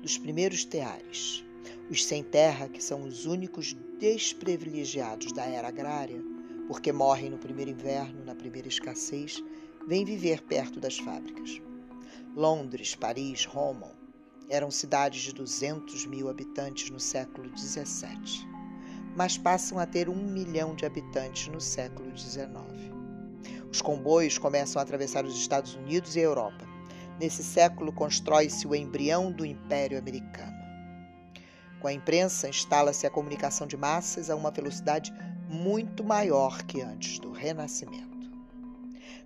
dos 0.01 0.17
primeiros 0.17 0.65
teares, 0.65 1.44
os 1.89 2.05
sem 2.05 2.23
terra, 2.23 2.67
que 2.67 2.83
são 2.83 3.03
os 3.03 3.25
únicos 3.25 3.75
desprivilegiados 3.99 5.31
da 5.31 5.45
era 5.45 5.67
agrária, 5.67 6.21
porque 6.67 6.91
morrem 6.91 7.29
no 7.29 7.37
primeiro 7.37 7.71
inverno, 7.71 8.23
na 8.25 8.35
primeira 8.35 8.67
escassez, 8.67 9.43
vêm 9.87 10.03
viver 10.03 10.41
perto 10.43 10.79
das 10.79 10.97
fábricas. 10.97 11.61
Londres, 12.35 12.95
Paris, 12.95 13.45
Roma 13.45 13.91
eram 14.49 14.69
cidades 14.69 15.21
de 15.21 15.33
200 15.33 16.05
mil 16.05 16.29
habitantes 16.29 16.89
no 16.89 16.99
século 16.99 17.49
XVII, 17.57 18.47
mas 19.15 19.37
passam 19.37 19.79
a 19.79 19.85
ter 19.85 20.09
um 20.09 20.15
milhão 20.15 20.75
de 20.75 20.85
habitantes 20.85 21.47
no 21.47 21.61
século 21.61 22.15
XIX. 22.17 22.49
Os 23.71 23.81
comboios 23.81 24.37
começam 24.37 24.79
a 24.79 24.83
atravessar 24.83 25.25
os 25.25 25.35
Estados 25.35 25.75
Unidos 25.75 26.15
e 26.15 26.19
a 26.19 26.23
Europa. 26.23 26.65
Nesse 27.19 27.43
século 27.43 27.91
constrói-se 27.91 28.67
o 28.67 28.75
embrião 28.75 29.31
do 29.31 29.45
Império 29.45 29.97
Americano. 29.97 30.54
Com 31.85 31.89
a 31.89 31.93
imprensa, 31.93 32.49
instala-se 32.49 33.05
a 33.05 33.11
comunicação 33.11 33.67
de 33.67 33.77
massas 33.77 34.31
a 34.31 34.35
uma 34.35 34.49
velocidade 34.49 35.13
muito 35.47 36.03
maior 36.03 36.63
que 36.63 36.81
antes 36.81 37.19
do 37.19 37.31
Renascimento. 37.31 38.27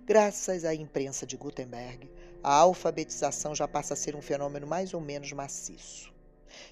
Graças 0.04 0.66
à 0.66 0.74
imprensa 0.74 1.24
de 1.24 1.38
Gutenberg, 1.38 2.06
a 2.44 2.52
alfabetização 2.52 3.54
já 3.54 3.66
passa 3.66 3.94
a 3.94 3.96
ser 3.96 4.14
um 4.14 4.20
fenômeno 4.20 4.66
mais 4.66 4.92
ou 4.92 5.00
menos 5.00 5.32
maciço. 5.32 6.12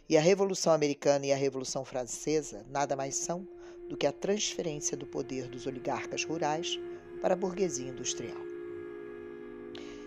E 0.06 0.18
a 0.18 0.20
Revolução 0.20 0.74
Americana 0.74 1.24
e 1.24 1.32
a 1.32 1.36
Revolução 1.36 1.86
Francesa 1.86 2.66
nada 2.68 2.94
mais 2.94 3.16
são 3.16 3.48
do 3.88 3.96
que 3.96 4.06
a 4.06 4.12
transferência 4.12 4.94
do 4.94 5.06
poder 5.06 5.48
dos 5.48 5.66
oligarcas 5.66 6.22
rurais 6.22 6.78
para 7.22 7.32
a 7.32 7.38
burguesia 7.38 7.88
industrial. 7.88 8.42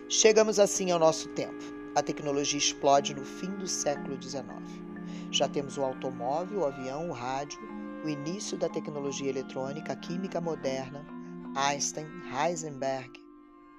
Chegamos 0.08 0.60
assim 0.60 0.92
ao 0.92 1.00
nosso 1.00 1.28
tempo. 1.30 1.64
A 1.96 2.02
tecnologia 2.04 2.56
explode 2.56 3.14
no 3.14 3.24
fim 3.24 3.50
do 3.56 3.66
século 3.66 4.16
XIX. 4.22 4.91
Já 5.32 5.48
temos 5.48 5.78
o 5.78 5.82
automóvel, 5.82 6.60
o 6.60 6.66
avião, 6.66 7.08
o 7.08 7.12
rádio, 7.12 7.58
o 8.04 8.08
início 8.08 8.58
da 8.58 8.68
tecnologia 8.68 9.30
eletrônica, 9.30 9.90
a 9.90 9.96
química 9.96 10.42
moderna, 10.42 11.06
Einstein, 11.56 12.06
Heisenberg, 12.30 13.10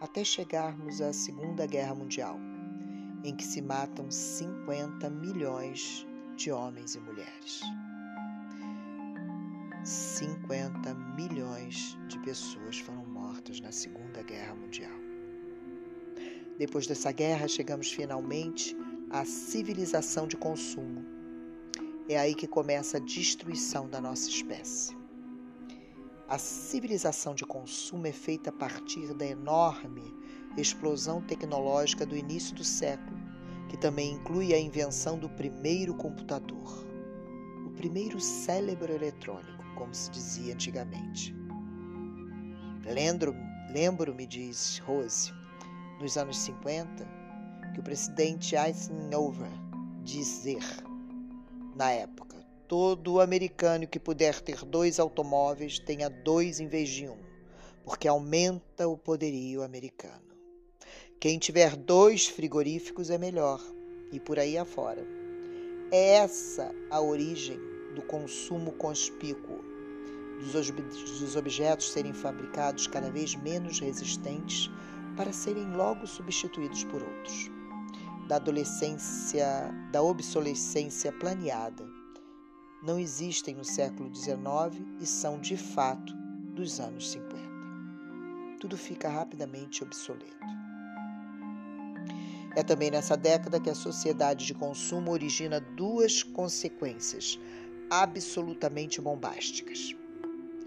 até 0.01 0.23
chegarmos 0.23 0.99
à 0.99 1.13
Segunda 1.13 1.67
Guerra 1.67 1.93
Mundial, 1.93 2.39
em 3.23 3.35
que 3.35 3.43
se 3.43 3.61
matam 3.61 4.09
50 4.09 5.07
milhões 5.11 6.07
de 6.35 6.51
homens 6.51 6.95
e 6.95 6.99
mulheres. 6.99 7.61
50 9.83 10.91
milhões 11.15 11.95
de 12.07 12.17
pessoas 12.21 12.79
foram 12.79 13.05
mortas 13.05 13.59
na 13.59 13.71
Segunda 13.71 14.23
Guerra 14.23 14.55
Mundial. 14.55 14.97
Depois 16.57 16.87
dessa 16.87 17.11
guerra, 17.11 17.47
chegamos 17.47 17.91
finalmente 17.91 18.75
à 19.11 19.23
civilização 19.23 20.25
de 20.25 20.35
consumo, 20.35 21.12
é 22.09 22.17
aí 22.17 22.35
que 22.35 22.47
começa 22.47 22.97
a 22.97 22.99
destruição 22.99 23.89
da 23.89 24.01
nossa 24.01 24.29
espécie. 24.29 24.97
A 26.27 26.37
civilização 26.37 27.35
de 27.35 27.45
consumo 27.45 28.07
é 28.07 28.11
feita 28.11 28.49
a 28.49 28.53
partir 28.53 29.13
da 29.13 29.25
enorme 29.25 30.01
explosão 30.57 31.21
tecnológica 31.21 32.05
do 32.05 32.15
início 32.15 32.55
do 32.55 32.63
século, 32.63 33.17
que 33.69 33.77
também 33.77 34.13
inclui 34.13 34.53
a 34.53 34.59
invenção 34.59 35.17
do 35.17 35.29
primeiro 35.29 35.93
computador, 35.95 36.85
o 37.65 37.71
primeiro 37.71 38.19
cérebro 38.19 38.91
eletrônico, 38.91 39.63
como 39.75 39.93
se 39.93 40.11
dizia 40.11 40.53
antigamente. 40.53 41.35
Lembro-me, 42.85 43.39
lembro 43.71 44.13
diz 44.27 44.79
Rose, 44.79 45.31
nos 45.99 46.17
anos 46.17 46.37
50, 46.39 47.07
que 47.73 47.79
o 47.79 47.83
presidente 47.83 48.55
Eisenhower 48.55 49.49
dizer 50.03 50.61
na 51.75 51.91
época. 51.91 52.37
Todo 52.67 53.19
americano 53.19 53.87
que 53.87 53.99
puder 53.99 54.39
ter 54.41 54.63
dois 54.65 54.99
automóveis 54.99 55.79
tenha 55.79 56.09
dois 56.09 56.59
em 56.59 56.67
vez 56.67 56.89
de 56.89 57.07
um, 57.07 57.17
porque 57.83 58.07
aumenta 58.07 58.87
o 58.87 58.97
poderio 58.97 59.63
americano. 59.63 60.33
Quem 61.19 61.37
tiver 61.37 61.75
dois 61.75 62.27
frigoríficos 62.27 63.09
é 63.09 63.17
melhor, 63.17 63.61
e 64.11 64.19
por 64.19 64.39
aí 64.39 64.57
afora. 64.57 65.05
É 65.91 66.15
essa 66.15 66.73
a 66.89 66.99
origem 66.99 67.59
do 67.95 68.01
consumo 68.01 68.71
conspícuo, 68.73 69.63
dos, 70.39 70.69
ob 70.69 70.81
dos 70.81 71.35
objetos 71.35 71.91
serem 71.91 72.13
fabricados 72.13 72.87
cada 72.87 73.11
vez 73.11 73.35
menos 73.35 73.79
resistentes 73.79 74.69
para 75.15 75.31
serem 75.31 75.75
logo 75.75 76.07
substituídos 76.07 76.83
por 76.85 77.01
outros 77.01 77.51
da 78.27 78.37
adolescência, 78.37 79.47
da 79.91 80.01
obsolescência 80.01 81.11
planeada. 81.11 81.85
Não 82.83 82.99
existem 82.99 83.55
no 83.55 83.63
século 83.63 84.13
XIX 84.13 84.85
e 84.99 85.05
são, 85.05 85.39
de 85.39 85.57
fato, 85.57 86.13
dos 86.53 86.79
anos 86.79 87.11
50. 87.11 87.37
Tudo 88.59 88.77
fica 88.77 89.09
rapidamente 89.09 89.83
obsoleto. 89.83 90.33
É 92.55 92.61
também 92.61 92.91
nessa 92.91 93.17
década 93.17 93.59
que 93.59 93.69
a 93.69 93.75
sociedade 93.75 94.45
de 94.45 94.53
consumo 94.53 95.11
origina 95.11 95.59
duas 95.59 96.21
consequências 96.21 97.39
absolutamente 97.89 99.01
bombásticas. 99.01 99.95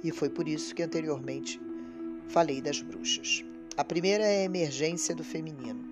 E 0.02 0.10
foi 0.10 0.28
por 0.28 0.48
isso 0.48 0.74
que 0.74 0.82
anteriormente 0.82 1.60
falei 2.28 2.60
das 2.60 2.82
bruxas. 2.82 3.44
A 3.76 3.84
primeira 3.84 4.24
é 4.24 4.40
a 4.40 4.44
emergência 4.44 5.14
do 5.14 5.22
feminino. 5.22 5.85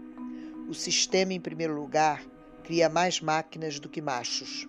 O 0.75 0.77
sistema, 0.77 1.33
em 1.33 1.41
primeiro 1.41 1.73
lugar, 1.73 2.21
cria 2.65 2.89
mais 2.89 3.21
máquinas 3.21 3.79
do 3.79 3.89
que 3.89 4.03
machos. 4.03 4.67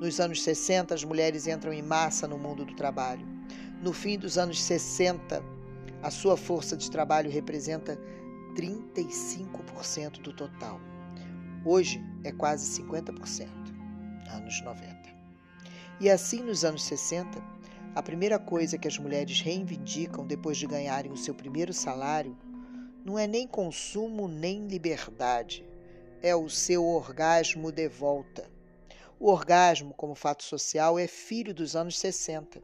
Nos 0.00 0.18
anos 0.18 0.42
60, 0.42 0.92
as 0.92 1.04
mulheres 1.04 1.46
entram 1.46 1.72
em 1.72 1.82
massa 1.82 2.26
no 2.26 2.36
mundo 2.36 2.64
do 2.64 2.74
trabalho. 2.74 3.24
No 3.80 3.92
fim 3.92 4.18
dos 4.18 4.38
anos 4.38 4.60
60, 4.60 5.40
a 6.02 6.10
sua 6.10 6.36
força 6.36 6.76
de 6.76 6.90
trabalho 6.90 7.30
representa 7.30 7.96
35% 8.56 10.20
do 10.20 10.32
total. 10.32 10.80
Hoje 11.64 12.02
é 12.24 12.32
quase 12.32 12.82
50%, 12.82 13.48
anos 14.28 14.60
90. 14.62 14.96
E 16.00 16.10
assim, 16.10 16.42
nos 16.42 16.64
anos 16.64 16.82
60, 16.82 17.40
a 17.94 18.02
primeira 18.02 18.40
coisa 18.40 18.76
que 18.76 18.88
as 18.88 18.98
mulheres 18.98 19.40
reivindicam 19.40 20.26
depois 20.26 20.58
de 20.58 20.66
ganharem 20.66 21.12
o 21.12 21.16
seu 21.16 21.36
primeiro 21.36 21.72
salário 21.72 22.36
não 23.06 23.16
é 23.16 23.24
nem 23.24 23.46
consumo 23.46 24.26
nem 24.26 24.66
liberdade, 24.66 25.64
é 26.20 26.34
o 26.34 26.48
seu 26.48 26.84
orgasmo 26.84 27.70
de 27.70 27.88
volta. 27.88 28.50
O 29.20 29.30
orgasmo, 29.30 29.94
como 29.94 30.16
fato 30.16 30.42
social, 30.42 30.98
é 30.98 31.06
filho 31.06 31.54
dos 31.54 31.76
anos 31.76 31.96
60. 32.00 32.60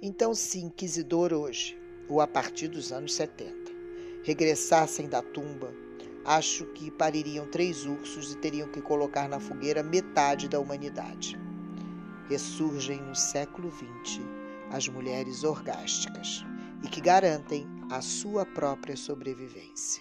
Então, 0.00 0.36
se 0.36 0.60
inquisidor 0.60 1.32
hoje, 1.32 1.76
ou 2.08 2.20
a 2.20 2.28
partir 2.28 2.68
dos 2.68 2.92
anos 2.92 3.12
70, 3.14 3.52
regressassem 4.22 5.08
da 5.08 5.20
tumba, 5.20 5.74
acho 6.24 6.64
que 6.66 6.88
paririam 6.88 7.50
três 7.50 7.84
ursos 7.84 8.32
e 8.32 8.36
teriam 8.36 8.70
que 8.70 8.80
colocar 8.80 9.28
na 9.28 9.40
fogueira 9.40 9.82
metade 9.82 10.48
da 10.48 10.60
humanidade. 10.60 11.36
Ressurgem 12.28 13.00
no 13.00 13.16
século 13.16 13.68
XX 13.72 14.20
as 14.70 14.86
mulheres 14.86 15.42
orgásticas 15.42 16.44
e 16.84 16.88
que 16.88 17.00
garantem 17.00 17.79
a 17.90 18.00
sua 18.00 18.46
própria 18.46 18.96
sobrevivência. 18.96 20.00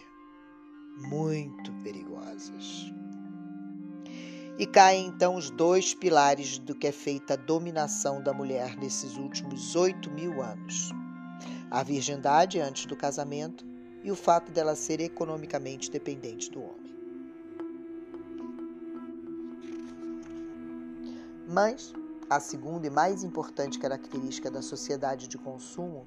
Muito 0.96 1.74
perigosas. 1.82 2.94
E 4.60 4.68
caem 4.68 5.08
então 5.08 5.36
os 5.36 5.50
dois 5.50 5.96
pilares 5.96 6.60
do 6.60 6.76
que 6.76 6.86
é 6.86 6.92
feita 6.92 7.34
a 7.34 7.38
dominação 7.38 8.22
da 8.22 8.32
mulher 8.32 8.78
nesses 8.78 9.18
últimos 9.18 9.76
oito 9.76 10.12
mil 10.12 10.40
anos: 10.40 10.92
a 11.72 11.82
virgindade 11.82 12.60
antes 12.60 12.86
do 12.86 12.96
casamento 12.96 13.66
e 14.04 14.12
o 14.12 14.16
fato 14.16 14.52
dela 14.52 14.76
ser 14.76 15.00
economicamente 15.00 15.90
dependente 15.90 16.52
do 16.52 16.62
homem. 16.62 16.96
Mas 21.48 21.92
a 22.30 22.40
segunda 22.40 22.86
e 22.86 22.92
mais 22.92 23.24
importante 23.24 23.80
característica 23.80 24.52
da 24.52 24.62
sociedade 24.62 25.28
de 25.28 25.40
consumo 25.40 26.06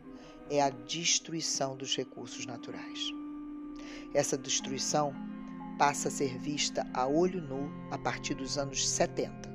é 0.53 0.61
a 0.61 0.69
destruição 0.69 1.75
dos 1.75 1.97
recursos 1.97 2.45
naturais. 2.45 3.01
Essa 4.13 4.37
destruição 4.37 5.15
passa 5.79 6.09
a 6.09 6.11
ser 6.11 6.39
vista 6.39 6.87
a 6.93 7.07
olho 7.07 7.41
nu 7.41 7.73
a 7.91 7.97
partir 7.97 8.35
dos 8.35 8.59
anos 8.59 8.87
70. 8.87 9.51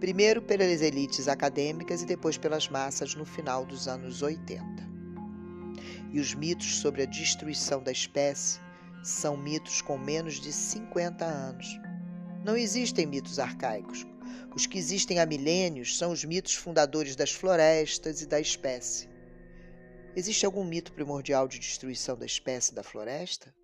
Primeiro 0.00 0.42
pelas 0.42 0.82
elites 0.82 1.28
acadêmicas 1.28 2.02
e 2.02 2.06
depois 2.06 2.36
pelas 2.36 2.68
massas 2.68 3.14
no 3.14 3.24
final 3.24 3.64
dos 3.64 3.86
anos 3.86 4.20
80. 4.20 4.64
E 6.12 6.18
os 6.18 6.34
mitos 6.34 6.80
sobre 6.80 7.02
a 7.02 7.06
destruição 7.06 7.80
da 7.80 7.92
espécie 7.92 8.58
são 9.04 9.36
mitos 9.36 9.80
com 9.80 9.96
menos 9.96 10.40
de 10.40 10.52
50 10.52 11.24
anos. 11.24 11.78
Não 12.44 12.56
existem 12.56 13.06
mitos 13.06 13.38
arcaicos, 13.38 14.04
os 14.56 14.66
que 14.66 14.76
existem 14.76 15.20
há 15.20 15.26
milênios 15.26 15.96
são 15.96 16.10
os 16.10 16.24
mitos 16.24 16.54
fundadores 16.54 17.14
das 17.14 17.30
florestas 17.30 18.22
e 18.22 18.26
da 18.26 18.40
espécie. 18.40 19.09
Existe 20.16 20.44
algum 20.44 20.64
mito 20.64 20.92
primordial 20.92 21.46
de 21.46 21.58
destruição 21.58 22.16
da 22.16 22.26
espécie 22.26 22.74
da 22.74 22.82
floresta? 22.82 23.54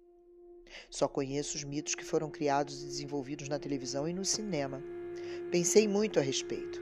Só 0.91 1.09
conheço 1.09 1.57
os 1.57 1.65
mitos 1.65 1.95
que 1.95 2.05
foram 2.05 2.31
criados 2.31 2.83
e 2.83 2.87
desenvolvidos 2.87 3.49
na 3.49 3.59
televisão 3.59 4.09
e 4.09 4.13
no 4.13 4.25
cinema. 4.25 4.83
Pensei 5.51 5.89
muito 5.89 6.19
a 6.19 6.23
respeito. 6.23 6.81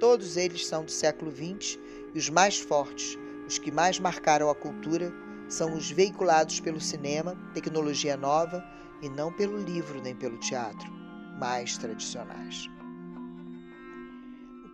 Todos 0.00 0.36
eles 0.36 0.66
são 0.66 0.84
do 0.84 0.90
século 0.90 1.30
XX 1.30 1.78
e 2.14 2.18
os 2.18 2.28
mais 2.28 2.58
fortes, 2.58 3.16
os 3.46 3.58
que 3.58 3.70
mais 3.70 3.98
marcaram 3.98 4.50
a 4.50 4.54
cultura, 4.54 5.12
são 5.48 5.76
os 5.76 5.90
veiculados 5.90 6.60
pelo 6.60 6.80
cinema, 6.80 7.36
tecnologia 7.52 8.16
nova 8.16 8.64
e 9.02 9.08
não 9.08 9.32
pelo 9.32 9.58
livro 9.58 10.00
nem 10.00 10.16
pelo 10.16 10.38
teatro, 10.38 10.90
mais 11.38 11.76
tradicionais 11.76 12.68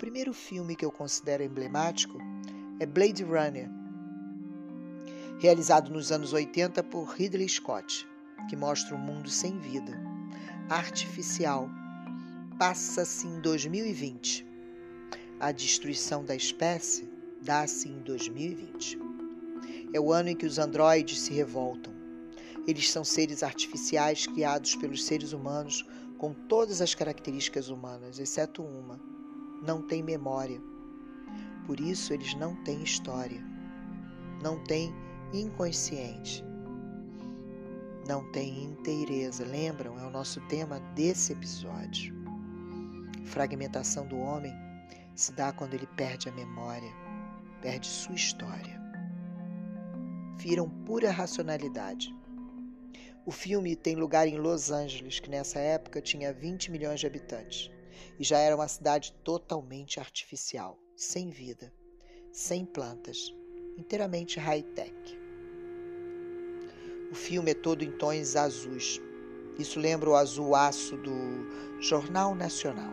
primeiro 0.01 0.33
filme 0.33 0.75
que 0.75 0.85
eu 0.85 0.91
considero 0.91 1.43
emblemático 1.43 2.17
é 2.81 2.87
Blade 2.87 3.23
Runner, 3.23 3.69
realizado 5.41 5.91
nos 5.91 6.13
anos 6.13 6.35
80 6.35 6.83
por 6.85 7.05
Ridley 7.15 7.49
Scott, 7.49 8.07
que 8.47 8.55
mostra 8.55 8.95
um 8.95 8.99
mundo 8.99 9.31
sem 9.31 9.59
vida, 9.59 9.99
artificial. 10.69 11.67
Passa-se 12.59 13.27
em 13.27 13.41
2020. 13.41 14.47
A 15.41 15.51
destruição 15.51 16.23
da 16.23 16.37
espécie 16.37 17.11
dá-se 17.41 17.89
em 17.89 18.01
2020. 18.01 18.99
É 19.95 19.99
o 19.99 20.13
ano 20.13 20.29
em 20.29 20.37
que 20.37 20.45
os 20.45 20.59
androides 20.59 21.19
se 21.19 21.33
revoltam. 21.33 21.95
Eles 22.67 22.91
são 22.91 23.03
seres 23.03 23.43
artificiais 23.43 24.27
criados 24.27 24.77
pelos 24.77 25.07
seres 25.07 25.33
humanos 25.33 25.87
com 26.19 26.35
todas 26.35 26.83
as 26.83 26.95
características 26.95 27.71
humanas, 27.71 28.19
exceto 28.19 28.63
uma, 28.63 29.01
não 29.63 29.81
têm 29.81 30.03
memória. 30.03 30.61
Por 31.67 31.81
isso 31.81 32.13
eles 32.13 32.35
não 32.35 32.55
têm 32.63 32.83
história. 32.83 33.43
Não 34.43 34.63
têm 34.65 34.95
inconsciente. 35.33 36.45
Não 38.07 38.31
têm 38.33 38.65
inteireza. 38.65 39.45
Lembram? 39.45 39.99
É 39.99 40.05
o 40.05 40.11
nosso 40.11 40.41
tema 40.49 40.81
desse 40.95 41.33
episódio. 41.33 42.15
Fragmentação 43.25 44.07
do 44.07 44.19
homem 44.19 44.53
se 45.15 45.33
dá 45.33 45.53
quando 45.53 45.75
ele 45.75 45.87
perde 45.87 46.29
a 46.29 46.33
memória, 46.33 46.91
perde 47.61 47.87
sua 47.87 48.15
história. 48.15 48.81
Viram 50.39 50.69
pura 50.69 51.11
racionalidade. 51.11 52.15
O 53.27 53.31
filme 53.31 53.77
tem 53.77 53.95
lugar 53.95 54.27
em 54.27 54.39
Los 54.39 54.71
Angeles, 54.71 55.21
que 55.21 55.29
nessa 55.29 55.59
época 55.59 56.01
tinha 56.01 56.33
20 56.33 56.73
milhões 56.73 57.01
de 57.01 57.07
habitantes 57.07 57.71
e 58.19 58.25
já 58.25 58.39
era 58.39 58.57
uma 58.57 58.67
cidade 58.67 59.13
totalmente 59.23 60.01
artificial, 60.01 60.79
sem 60.97 61.31
vida, 61.31 61.73
sem 62.33 62.65
plantas, 62.65 63.35
inteiramente 63.77 64.41
high-tech. 64.41 65.20
O 67.11 67.15
filme 67.15 67.51
é 67.51 67.55
todo 67.55 67.83
em 67.83 67.91
tons 67.91 68.37
azuis. 68.37 69.01
Isso 69.59 69.81
lembra 69.81 70.11
o 70.11 70.15
azul 70.15 70.55
aço 70.55 70.97
do 70.97 71.81
Jornal 71.81 72.37
Nacional. 72.37 72.93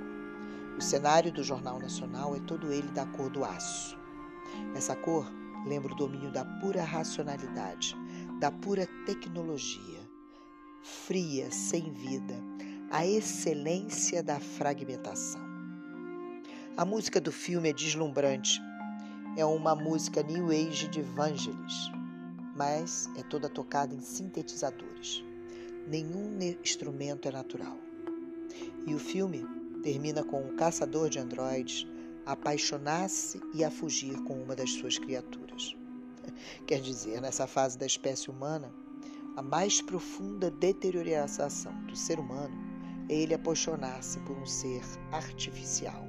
O 0.75 0.81
cenário 0.81 1.31
do 1.31 1.43
Jornal 1.43 1.77
Nacional 1.79 2.35
é 2.35 2.39
todo 2.39 2.73
ele 2.73 2.87
da 2.89 3.05
cor 3.05 3.29
do 3.29 3.45
aço. 3.45 3.95
Essa 4.75 4.95
cor 4.95 5.31
lembra 5.67 5.93
o 5.93 5.95
domínio 5.95 6.31
da 6.31 6.43
pura 6.43 6.83
racionalidade, 6.83 7.95
da 8.39 8.49
pura 8.49 8.87
tecnologia, 9.05 9.99
fria, 10.81 11.51
sem 11.51 11.93
vida, 11.93 12.35
a 12.89 13.05
excelência 13.05 14.23
da 14.23 14.39
fragmentação. 14.39 15.41
A 16.75 16.83
música 16.83 17.21
do 17.21 17.31
filme 17.31 17.69
é 17.69 17.73
deslumbrante. 17.73 18.59
É 19.37 19.45
uma 19.45 19.75
música 19.75 20.23
New 20.23 20.47
Age 20.49 20.87
de 20.87 21.03
Vangelis, 21.03 21.91
mas 22.57 23.07
é 23.15 23.21
toda 23.21 23.47
tocada 23.47 23.93
em 23.93 24.01
sintetizadores. 24.01 25.23
Nenhum 25.87 26.39
instrumento 26.63 27.27
é 27.27 27.31
natural. 27.31 27.77
E 28.85 28.95
o 28.95 28.99
filme 28.99 29.45
termina 29.83 30.23
com 30.23 30.41
um 30.41 30.55
caçador 30.55 31.07
de 31.07 31.19
androides 31.19 31.87
apaixonar-se 32.25 33.39
e 33.53 33.63
a 33.63 33.69
fugir 33.69 34.21
com 34.23 34.41
uma 34.41 34.55
das 34.55 34.71
suas 34.71 34.97
criaturas. 34.97 35.75
Quer 36.65 36.81
dizer, 36.81 37.21
nessa 37.21 37.45
fase 37.45 37.77
da 37.77 37.85
espécie 37.85 38.29
humana, 38.29 38.73
a 39.37 39.41
mais 39.41 39.81
profunda 39.81 40.49
deterioração 40.49 41.71
do 41.85 41.95
ser 41.95 42.19
humano 42.19 42.67
ele 43.07 43.33
apaixonar-se 43.33 44.19
por 44.21 44.35
um 44.35 44.45
ser 44.45 44.81
artificial. 45.11 46.05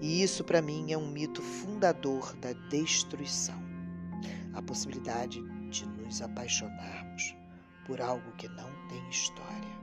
E 0.00 0.22
isso, 0.22 0.42
para 0.42 0.60
mim, 0.60 0.90
é 0.90 0.98
um 0.98 1.08
mito 1.12 1.40
fundador 1.40 2.34
da 2.36 2.52
destruição 2.68 3.71
a 4.54 4.62
possibilidade 4.62 5.42
de 5.70 5.86
nos 5.86 6.20
apaixonarmos 6.20 7.34
por 7.86 8.00
algo 8.00 8.32
que 8.36 8.48
não 8.48 8.70
tem 8.88 9.08
história. 9.08 9.82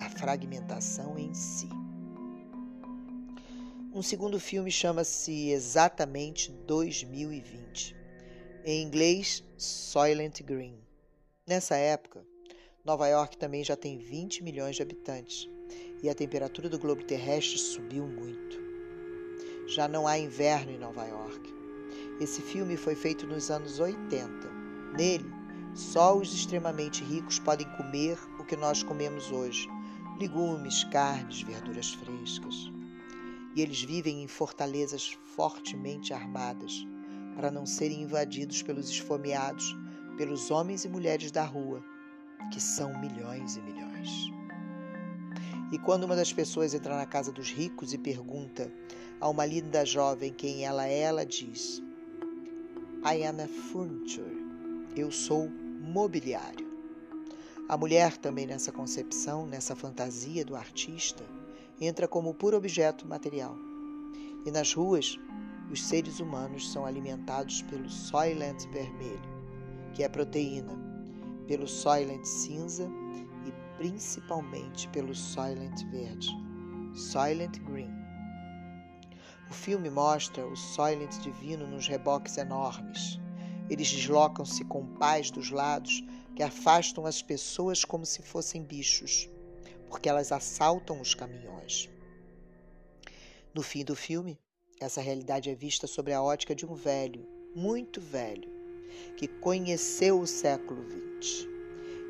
A 0.00 0.08
fragmentação 0.10 1.18
em 1.18 1.32
si. 1.34 1.68
Um 3.94 4.02
segundo 4.02 4.40
filme 4.40 4.70
chama-se 4.70 5.50
exatamente 5.50 6.50
2020. 6.66 7.94
Em 8.64 8.82
inglês, 8.82 9.44
Soylent 9.56 10.42
Green. 10.42 10.78
Nessa 11.46 11.76
época, 11.76 12.24
Nova 12.84 13.06
York 13.06 13.36
também 13.36 13.62
já 13.62 13.76
tem 13.76 13.98
20 13.98 14.42
milhões 14.42 14.76
de 14.76 14.82
habitantes 14.82 15.48
e 16.02 16.08
a 16.08 16.14
temperatura 16.14 16.68
do 16.68 16.78
globo 16.78 17.04
terrestre 17.04 17.58
subiu 17.58 18.06
muito. 18.06 18.60
Já 19.68 19.86
não 19.86 20.06
há 20.06 20.18
inverno 20.18 20.72
em 20.72 20.78
Nova 20.78 21.04
York. 21.06 21.61
Esse 22.22 22.40
filme 22.40 22.76
foi 22.76 22.94
feito 22.94 23.26
nos 23.26 23.50
anos 23.50 23.80
80. 23.80 24.48
Nele, 24.96 25.28
só 25.74 26.16
os 26.16 26.32
extremamente 26.32 27.02
ricos 27.02 27.40
podem 27.40 27.66
comer 27.76 28.16
o 28.38 28.44
que 28.44 28.54
nós 28.54 28.80
comemos 28.80 29.32
hoje: 29.32 29.68
legumes, 30.20 30.84
carnes, 30.84 31.42
verduras 31.42 31.94
frescas. 31.94 32.70
E 33.56 33.60
eles 33.60 33.82
vivem 33.82 34.22
em 34.22 34.28
fortalezas 34.28 35.18
fortemente 35.34 36.14
armadas 36.14 36.86
para 37.34 37.50
não 37.50 37.66
serem 37.66 38.02
invadidos 38.02 38.62
pelos 38.62 38.88
esfomeados, 38.88 39.76
pelos 40.16 40.48
homens 40.52 40.84
e 40.84 40.88
mulheres 40.88 41.32
da 41.32 41.44
rua 41.44 41.82
que 42.52 42.60
são 42.60 42.96
milhões 43.00 43.56
e 43.56 43.62
milhões. 43.62 44.30
E 45.72 45.78
quando 45.78 46.04
uma 46.04 46.14
das 46.14 46.32
pessoas 46.32 46.72
entra 46.72 46.96
na 46.96 47.04
casa 47.04 47.32
dos 47.32 47.50
ricos 47.50 47.92
e 47.92 47.98
pergunta 47.98 48.72
a 49.20 49.28
uma 49.28 49.44
linda 49.44 49.84
jovem 49.84 50.32
quem 50.32 50.64
ela 50.64 50.86
é, 50.86 51.00
ela 51.00 51.26
diz: 51.26 51.82
I 53.04 53.24
am 53.26 53.40
a 53.40 53.48
furniture. 53.48 54.30
Eu 54.96 55.10
sou 55.10 55.50
mobiliário. 55.80 56.70
A 57.68 57.76
mulher 57.76 58.16
também 58.16 58.46
nessa 58.46 58.70
concepção, 58.70 59.44
nessa 59.44 59.74
fantasia 59.74 60.44
do 60.44 60.54
artista, 60.54 61.24
entra 61.80 62.06
como 62.06 62.32
puro 62.32 62.56
objeto 62.56 63.04
material. 63.04 63.56
E 64.46 64.52
nas 64.52 64.72
ruas, 64.72 65.18
os 65.68 65.82
seres 65.82 66.20
humanos 66.20 66.70
são 66.70 66.86
alimentados 66.86 67.60
pelo 67.62 67.90
Soylent 67.90 68.68
vermelho, 68.70 69.20
que 69.92 70.04
é 70.04 70.08
proteína, 70.08 70.78
pelo 71.48 71.66
Soylent 71.66 72.24
cinza 72.24 72.88
e 73.44 73.78
principalmente 73.78 74.88
pelo 74.90 75.12
Soylent 75.12 75.82
verde, 75.90 76.28
Soylent 76.94 77.58
Green. 77.64 78.01
O 79.52 79.54
filme 79.54 79.90
mostra 79.90 80.46
o 80.46 80.56
Soylent 80.56 81.18
divino 81.18 81.66
nos 81.66 81.86
reboques 81.86 82.38
enormes. 82.38 83.20
Eles 83.68 83.92
deslocam-se 83.92 84.64
com 84.64 84.86
pás 84.94 85.30
dos 85.30 85.50
lados 85.50 86.02
que 86.34 86.42
afastam 86.42 87.04
as 87.04 87.20
pessoas 87.20 87.84
como 87.84 88.06
se 88.06 88.22
fossem 88.22 88.62
bichos, 88.62 89.28
porque 89.90 90.08
elas 90.08 90.32
assaltam 90.32 91.02
os 91.02 91.14
caminhões. 91.14 91.90
No 93.52 93.60
fim 93.60 93.84
do 93.84 93.94
filme, 93.94 94.40
essa 94.80 95.02
realidade 95.02 95.50
é 95.50 95.54
vista 95.54 95.86
sobre 95.86 96.14
a 96.14 96.22
ótica 96.22 96.54
de 96.54 96.64
um 96.64 96.74
velho, 96.74 97.28
muito 97.54 98.00
velho, 98.00 98.50
que 99.18 99.28
conheceu 99.28 100.18
o 100.18 100.26
século 100.26 100.82
XX. 101.20 101.46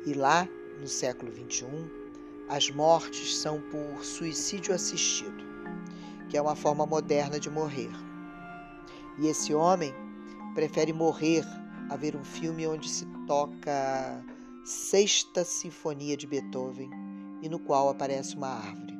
E 0.05 0.13
lá, 0.13 0.47
no 0.79 0.87
século 0.87 1.29
XXI, 1.29 1.65
as 2.47 2.69
mortes 2.69 3.35
são 3.35 3.61
por 3.63 4.05
suicídio 4.05 4.73
assistido. 4.73 5.52
Que 6.33 6.37
é 6.37 6.41
uma 6.41 6.55
forma 6.55 6.83
moderna 6.83 7.39
de 7.39 7.47
morrer. 7.47 7.91
E 9.19 9.27
esse 9.27 9.53
homem 9.53 9.93
prefere 10.55 10.91
morrer 10.91 11.45
a 11.91 11.95
ver 11.95 12.15
um 12.15 12.23
filme 12.23 12.65
onde 12.65 12.89
se 12.89 13.05
toca 13.27 14.25
Sexta 14.65 15.45
Sinfonia 15.45 16.17
de 16.17 16.25
Beethoven 16.25 16.89
e 17.39 17.47
no 17.47 17.59
qual 17.59 17.87
aparece 17.87 18.35
uma 18.35 18.47
árvore, 18.47 18.97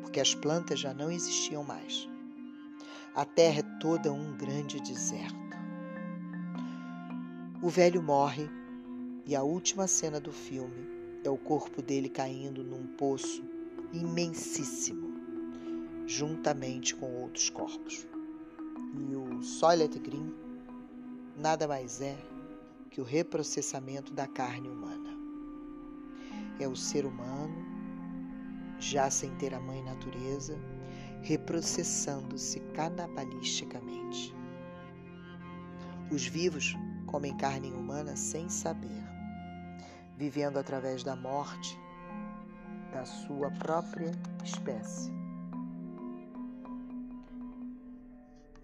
porque 0.00 0.18
as 0.18 0.34
plantas 0.34 0.80
já 0.80 0.94
não 0.94 1.10
existiam 1.10 1.62
mais. 1.62 2.08
A 3.14 3.26
terra 3.26 3.58
é 3.58 3.78
toda 3.78 4.10
um 4.10 4.34
grande 4.34 4.80
deserto. 4.80 5.36
O 7.62 7.68
velho 7.68 8.02
morre 8.02 8.48
e 9.26 9.36
a 9.36 9.42
última 9.42 9.86
cena 9.86 10.18
do 10.18 10.32
filme 10.32 10.88
é 11.22 11.28
o 11.28 11.36
corpo 11.36 11.82
dele 11.82 12.08
caindo 12.08 12.64
num 12.64 12.86
poço 12.96 13.44
imensíssimo, 13.92 15.03
juntamente 16.06 16.94
com 16.94 17.06
outros 17.22 17.50
corpos. 17.50 18.06
E 18.94 19.16
o 19.16 19.42
Soylent 19.42 19.98
Green 19.98 20.32
nada 21.36 21.66
mais 21.66 22.00
é 22.00 22.16
que 22.90 23.00
o 23.00 23.04
reprocessamento 23.04 24.12
da 24.12 24.26
carne 24.26 24.68
humana. 24.68 25.10
É 26.60 26.68
o 26.68 26.76
ser 26.76 27.04
humano, 27.04 27.54
já 28.78 29.10
sem 29.10 29.34
ter 29.36 29.52
a 29.52 29.60
mãe 29.60 29.82
natureza, 29.82 30.56
reprocessando-se 31.22 32.60
canibalisticamente. 32.72 34.34
Os 36.10 36.26
vivos 36.26 36.76
comem 37.06 37.36
carne 37.36 37.72
humana 37.72 38.14
sem 38.14 38.48
saber, 38.48 39.02
vivendo 40.16 40.58
através 40.58 41.02
da 41.02 41.16
morte 41.16 41.76
da 42.92 43.04
sua 43.04 43.50
própria 43.50 44.12
espécie. 44.44 45.23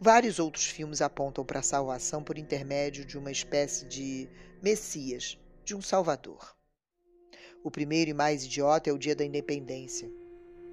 Vários 0.02 0.38
outros 0.38 0.64
filmes 0.64 1.02
apontam 1.02 1.44
para 1.44 1.58
a 1.58 1.62
salvação 1.62 2.24
por 2.24 2.38
intermédio 2.38 3.04
de 3.04 3.18
uma 3.18 3.30
espécie 3.30 3.84
de 3.84 4.30
Messias, 4.62 5.38
de 5.62 5.76
um 5.76 5.82
Salvador. 5.82 6.56
O 7.62 7.70
primeiro 7.70 8.10
e 8.10 8.14
mais 8.14 8.46
idiota 8.46 8.88
é 8.88 8.94
o 8.94 8.98
Dia 8.98 9.14
da 9.14 9.26
Independência, 9.26 10.10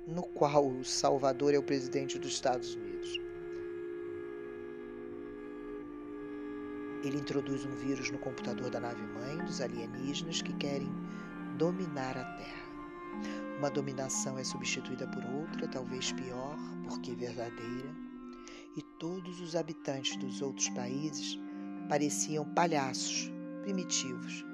no 0.08 0.24
qual 0.24 0.66
o 0.66 0.86
Salvador 0.86 1.54
é 1.54 1.58
o 1.58 1.64
presidente 1.64 2.18
dos 2.18 2.32
Estados 2.32 2.74
Unidos. 2.74 3.20
Ele 7.04 7.18
introduz 7.18 7.66
um 7.66 7.76
vírus 7.76 8.10
no 8.10 8.20
computador 8.20 8.70
da 8.70 8.80
nave-mãe 8.80 9.44
dos 9.44 9.60
alienígenas 9.60 10.42
que 10.42 10.54
querem 10.54 10.90
dominar 11.58 12.18
a 12.18 12.24
Terra. 12.38 13.58
Uma 13.58 13.70
dominação 13.70 14.40
é 14.40 14.44
substituída 14.46 15.06
por 15.06 15.26
outra, 15.26 15.68
talvez 15.68 16.14
pior, 16.14 16.58
porque 16.88 17.14
verdadeira 17.14 18.07
e 18.78 18.82
todos 19.00 19.42
os 19.42 19.56
habitantes 19.56 20.16
dos 20.18 20.40
outros 20.40 20.70
países 20.70 21.40
pareciam 21.90 22.46
palhaços 22.54 23.32
primitivos. 23.64 24.46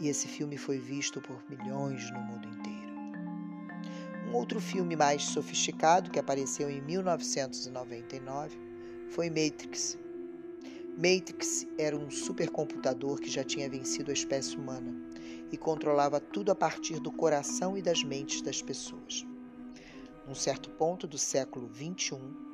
E 0.00 0.08
esse 0.08 0.26
filme 0.26 0.56
foi 0.56 0.78
visto 0.78 1.20
por 1.20 1.38
milhões 1.50 2.10
no 2.10 2.20
mundo 2.20 2.48
inteiro. 2.48 2.92
Um 4.26 4.34
outro 4.34 4.58
filme 4.58 4.96
mais 4.96 5.22
sofisticado 5.22 6.10
que 6.10 6.18
apareceu 6.18 6.70
em 6.70 6.80
1999 6.80 8.58
foi 9.10 9.28
Matrix. 9.28 9.98
Matrix 10.96 11.66
era 11.76 11.96
um 11.96 12.10
supercomputador 12.10 13.20
que 13.20 13.30
já 13.30 13.44
tinha 13.44 13.68
vencido 13.68 14.10
a 14.10 14.14
espécie 14.14 14.56
humana 14.56 14.94
e 15.50 15.58
controlava 15.58 16.18
tudo 16.18 16.50
a 16.50 16.54
partir 16.54 16.98
do 16.98 17.12
coração 17.12 17.76
e 17.76 17.82
das 17.82 18.02
mentes 18.02 18.40
das 18.40 18.62
pessoas. 18.62 19.26
Num 20.26 20.34
certo 20.34 20.70
ponto 20.70 21.06
do 21.06 21.18
século 21.18 21.68
21, 21.68 22.51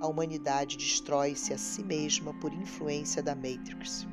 a 0.00 0.06
humanidade 0.06 0.76
destrói-se 0.76 1.52
a 1.52 1.58
si 1.58 1.82
mesma 1.82 2.34
por 2.34 2.52
influência 2.52 3.22
da 3.22 3.34
Matrix 3.34 4.06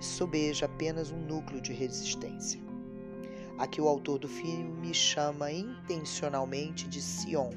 e 0.00 0.04
sobeja 0.04 0.66
apenas 0.66 1.10
um 1.10 1.18
núcleo 1.18 1.60
de 1.60 1.72
resistência. 1.72 2.60
Aqui 3.58 3.80
o 3.80 3.88
autor 3.88 4.18
do 4.18 4.28
filme 4.28 4.94
chama 4.94 5.50
intencionalmente 5.50 6.88
de 6.88 7.02
Sion, 7.02 7.50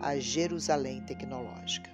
a 0.00 0.18
Jerusalém 0.18 1.00
tecnológica. 1.02 1.90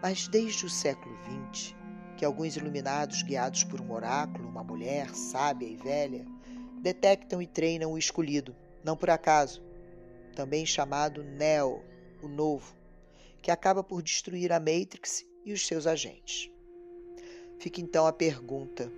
Mas 0.00 0.28
desde 0.28 0.64
o 0.64 0.70
século 0.70 1.14
XX, 1.52 1.74
que 2.16 2.24
alguns 2.24 2.56
iluminados 2.56 3.22
guiados 3.22 3.64
por 3.64 3.80
um 3.80 3.92
oráculo, 3.92 4.48
uma 4.48 4.64
mulher 4.64 5.14
sábia 5.14 5.66
e 5.66 5.76
velha, 5.76 6.24
detectam 6.80 7.42
e 7.42 7.46
treinam 7.46 7.92
o 7.92 7.98
escolhido, 7.98 8.54
não 8.82 8.96
por 8.96 9.10
acaso, 9.10 9.62
também 10.34 10.64
chamado 10.64 11.22
Neo, 11.22 11.82
o 12.22 12.28
novo, 12.28 12.79
que 13.42 13.50
acaba 13.50 13.82
por 13.82 14.02
destruir 14.02 14.52
a 14.52 14.60
Matrix 14.60 15.24
e 15.44 15.52
os 15.52 15.66
seus 15.66 15.86
agentes. 15.86 16.50
Fica 17.58 17.80
então 17.80 18.06
a 18.06 18.12
pergunta: 18.12 18.90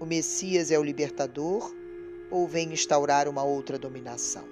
o 0.00 0.06
Messias 0.06 0.70
é 0.70 0.78
o 0.78 0.82
libertador 0.82 1.72
ou 2.30 2.46
vem 2.46 2.72
instaurar 2.72 3.28
uma 3.28 3.42
outra 3.42 3.78
dominação? 3.78 4.44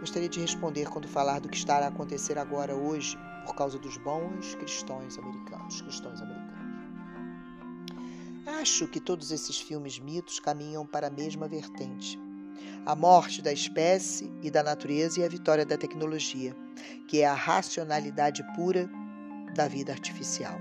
Gostaria 0.00 0.28
de 0.28 0.40
responder 0.40 0.88
quando 0.88 1.08
falar 1.08 1.40
do 1.40 1.48
que 1.48 1.56
está 1.56 1.78
a 1.78 1.88
acontecer 1.88 2.38
agora 2.38 2.74
hoje 2.74 3.18
por 3.44 3.54
causa 3.54 3.78
dos 3.78 3.96
bons 3.96 4.54
cristãos 4.54 5.18
americanos, 5.18 5.80
cristãos 5.80 6.20
americanos. 6.20 6.56
Acho 8.60 8.86
que 8.86 9.00
todos 9.00 9.32
esses 9.32 9.58
filmes 9.58 9.98
mitos 9.98 10.38
caminham 10.38 10.86
para 10.86 11.08
a 11.08 11.10
mesma 11.10 11.48
vertente 11.48 12.18
a 12.86 12.94
morte 12.94 13.42
da 13.42 13.52
espécie 13.52 14.30
e 14.40 14.48
da 14.48 14.62
natureza 14.62 15.18
e 15.18 15.24
a 15.24 15.28
vitória 15.28 15.66
da 15.66 15.76
tecnologia, 15.76 16.54
que 17.08 17.20
é 17.20 17.26
a 17.26 17.34
racionalidade 17.34 18.44
pura 18.54 18.88
da 19.56 19.66
vida 19.66 19.90
artificial. 19.90 20.56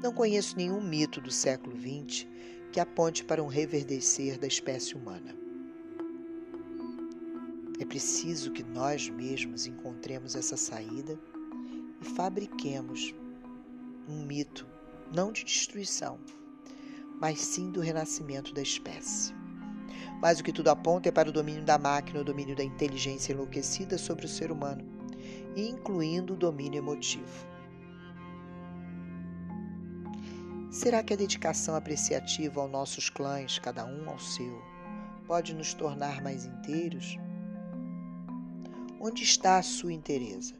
Não 0.00 0.12
conheço 0.12 0.56
nenhum 0.56 0.80
mito 0.80 1.20
do 1.20 1.30
século 1.30 1.76
XX 1.76 2.28
que 2.70 2.78
aponte 2.78 3.24
para 3.24 3.42
um 3.42 3.48
reverdecer 3.48 4.38
da 4.38 4.46
espécie 4.46 4.94
humana. 4.94 5.34
É 7.80 7.84
preciso 7.84 8.52
que 8.52 8.62
nós 8.62 9.08
mesmos 9.08 9.66
encontremos 9.66 10.36
essa 10.36 10.56
saída 10.56 11.18
e 12.00 12.04
fabriquemos 12.04 13.12
um 14.08 14.24
mito, 14.24 14.64
não 15.12 15.32
de 15.32 15.42
destruição, 15.42 16.20
mas 17.20 17.40
sim 17.40 17.72
do 17.72 17.80
renascimento 17.80 18.54
da 18.54 18.62
espécie 18.62 19.39
mas 20.20 20.38
o 20.38 20.44
que 20.44 20.52
tudo 20.52 20.68
aponta 20.68 21.08
é 21.08 21.12
para 21.12 21.30
o 21.30 21.32
domínio 21.32 21.64
da 21.64 21.78
máquina, 21.78 22.20
o 22.20 22.24
domínio 22.24 22.54
da 22.54 22.62
inteligência 22.62 23.32
enlouquecida 23.32 23.96
sobre 23.96 24.26
o 24.26 24.28
ser 24.28 24.52
humano, 24.52 24.84
incluindo 25.56 26.34
o 26.34 26.36
domínio 26.36 26.78
emotivo. 26.78 27.48
Será 30.70 31.02
que 31.02 31.12
a 31.12 31.16
dedicação 31.16 31.74
apreciativa 31.74 32.60
aos 32.60 32.70
nossos 32.70 33.08
clãs, 33.08 33.58
cada 33.58 33.84
um 33.84 34.08
ao 34.08 34.18
seu, 34.18 34.62
pode 35.26 35.54
nos 35.54 35.74
tornar 35.74 36.22
mais 36.22 36.44
inteiros? 36.44 37.16
Onde 39.00 39.24
está 39.24 39.58
a 39.58 39.62
sua 39.62 39.92
inteireza? 39.92 40.54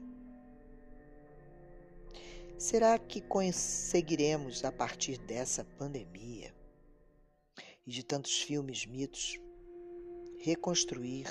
Será 2.58 2.98
que 2.98 3.20
conseguiremos, 3.20 4.64
a 4.64 4.72
partir 4.72 5.18
dessa 5.18 5.64
pandemia 5.64 6.54
e 7.86 7.90
de 7.90 8.02
tantos 8.02 8.40
filmes, 8.42 8.84
mitos, 8.84 9.38
reconstruir 10.40 11.26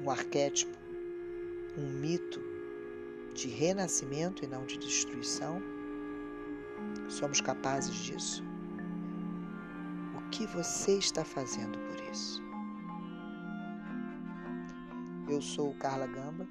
um 0.00 0.08
arquétipo, 0.08 0.78
um 1.76 2.00
mito 2.00 2.40
de 3.34 3.48
renascimento 3.48 4.44
e 4.44 4.46
não 4.46 4.64
de 4.64 4.78
destruição? 4.78 5.60
Somos 7.08 7.40
capazes 7.40 7.94
disso? 7.96 8.44
O 10.16 10.30
que 10.30 10.46
você 10.46 10.98
está 10.98 11.24
fazendo 11.24 11.76
por 11.78 12.00
isso? 12.12 12.40
Eu 15.28 15.42
sou 15.42 15.74
Carla 15.74 16.06
Gamba, 16.06 16.46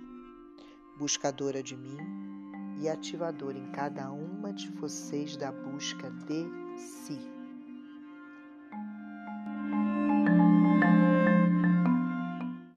buscadora 0.98 1.64
de 1.64 1.78
mim 1.78 1.98
e 2.82 2.90
ativadora 2.90 3.58
em 3.58 3.72
cada 3.72 4.12
uma 4.12 4.52
de 4.52 4.70
vocês 4.72 5.38
da 5.38 5.54
busca 5.54 6.10
de 6.12 6.46
si. 6.78 7.35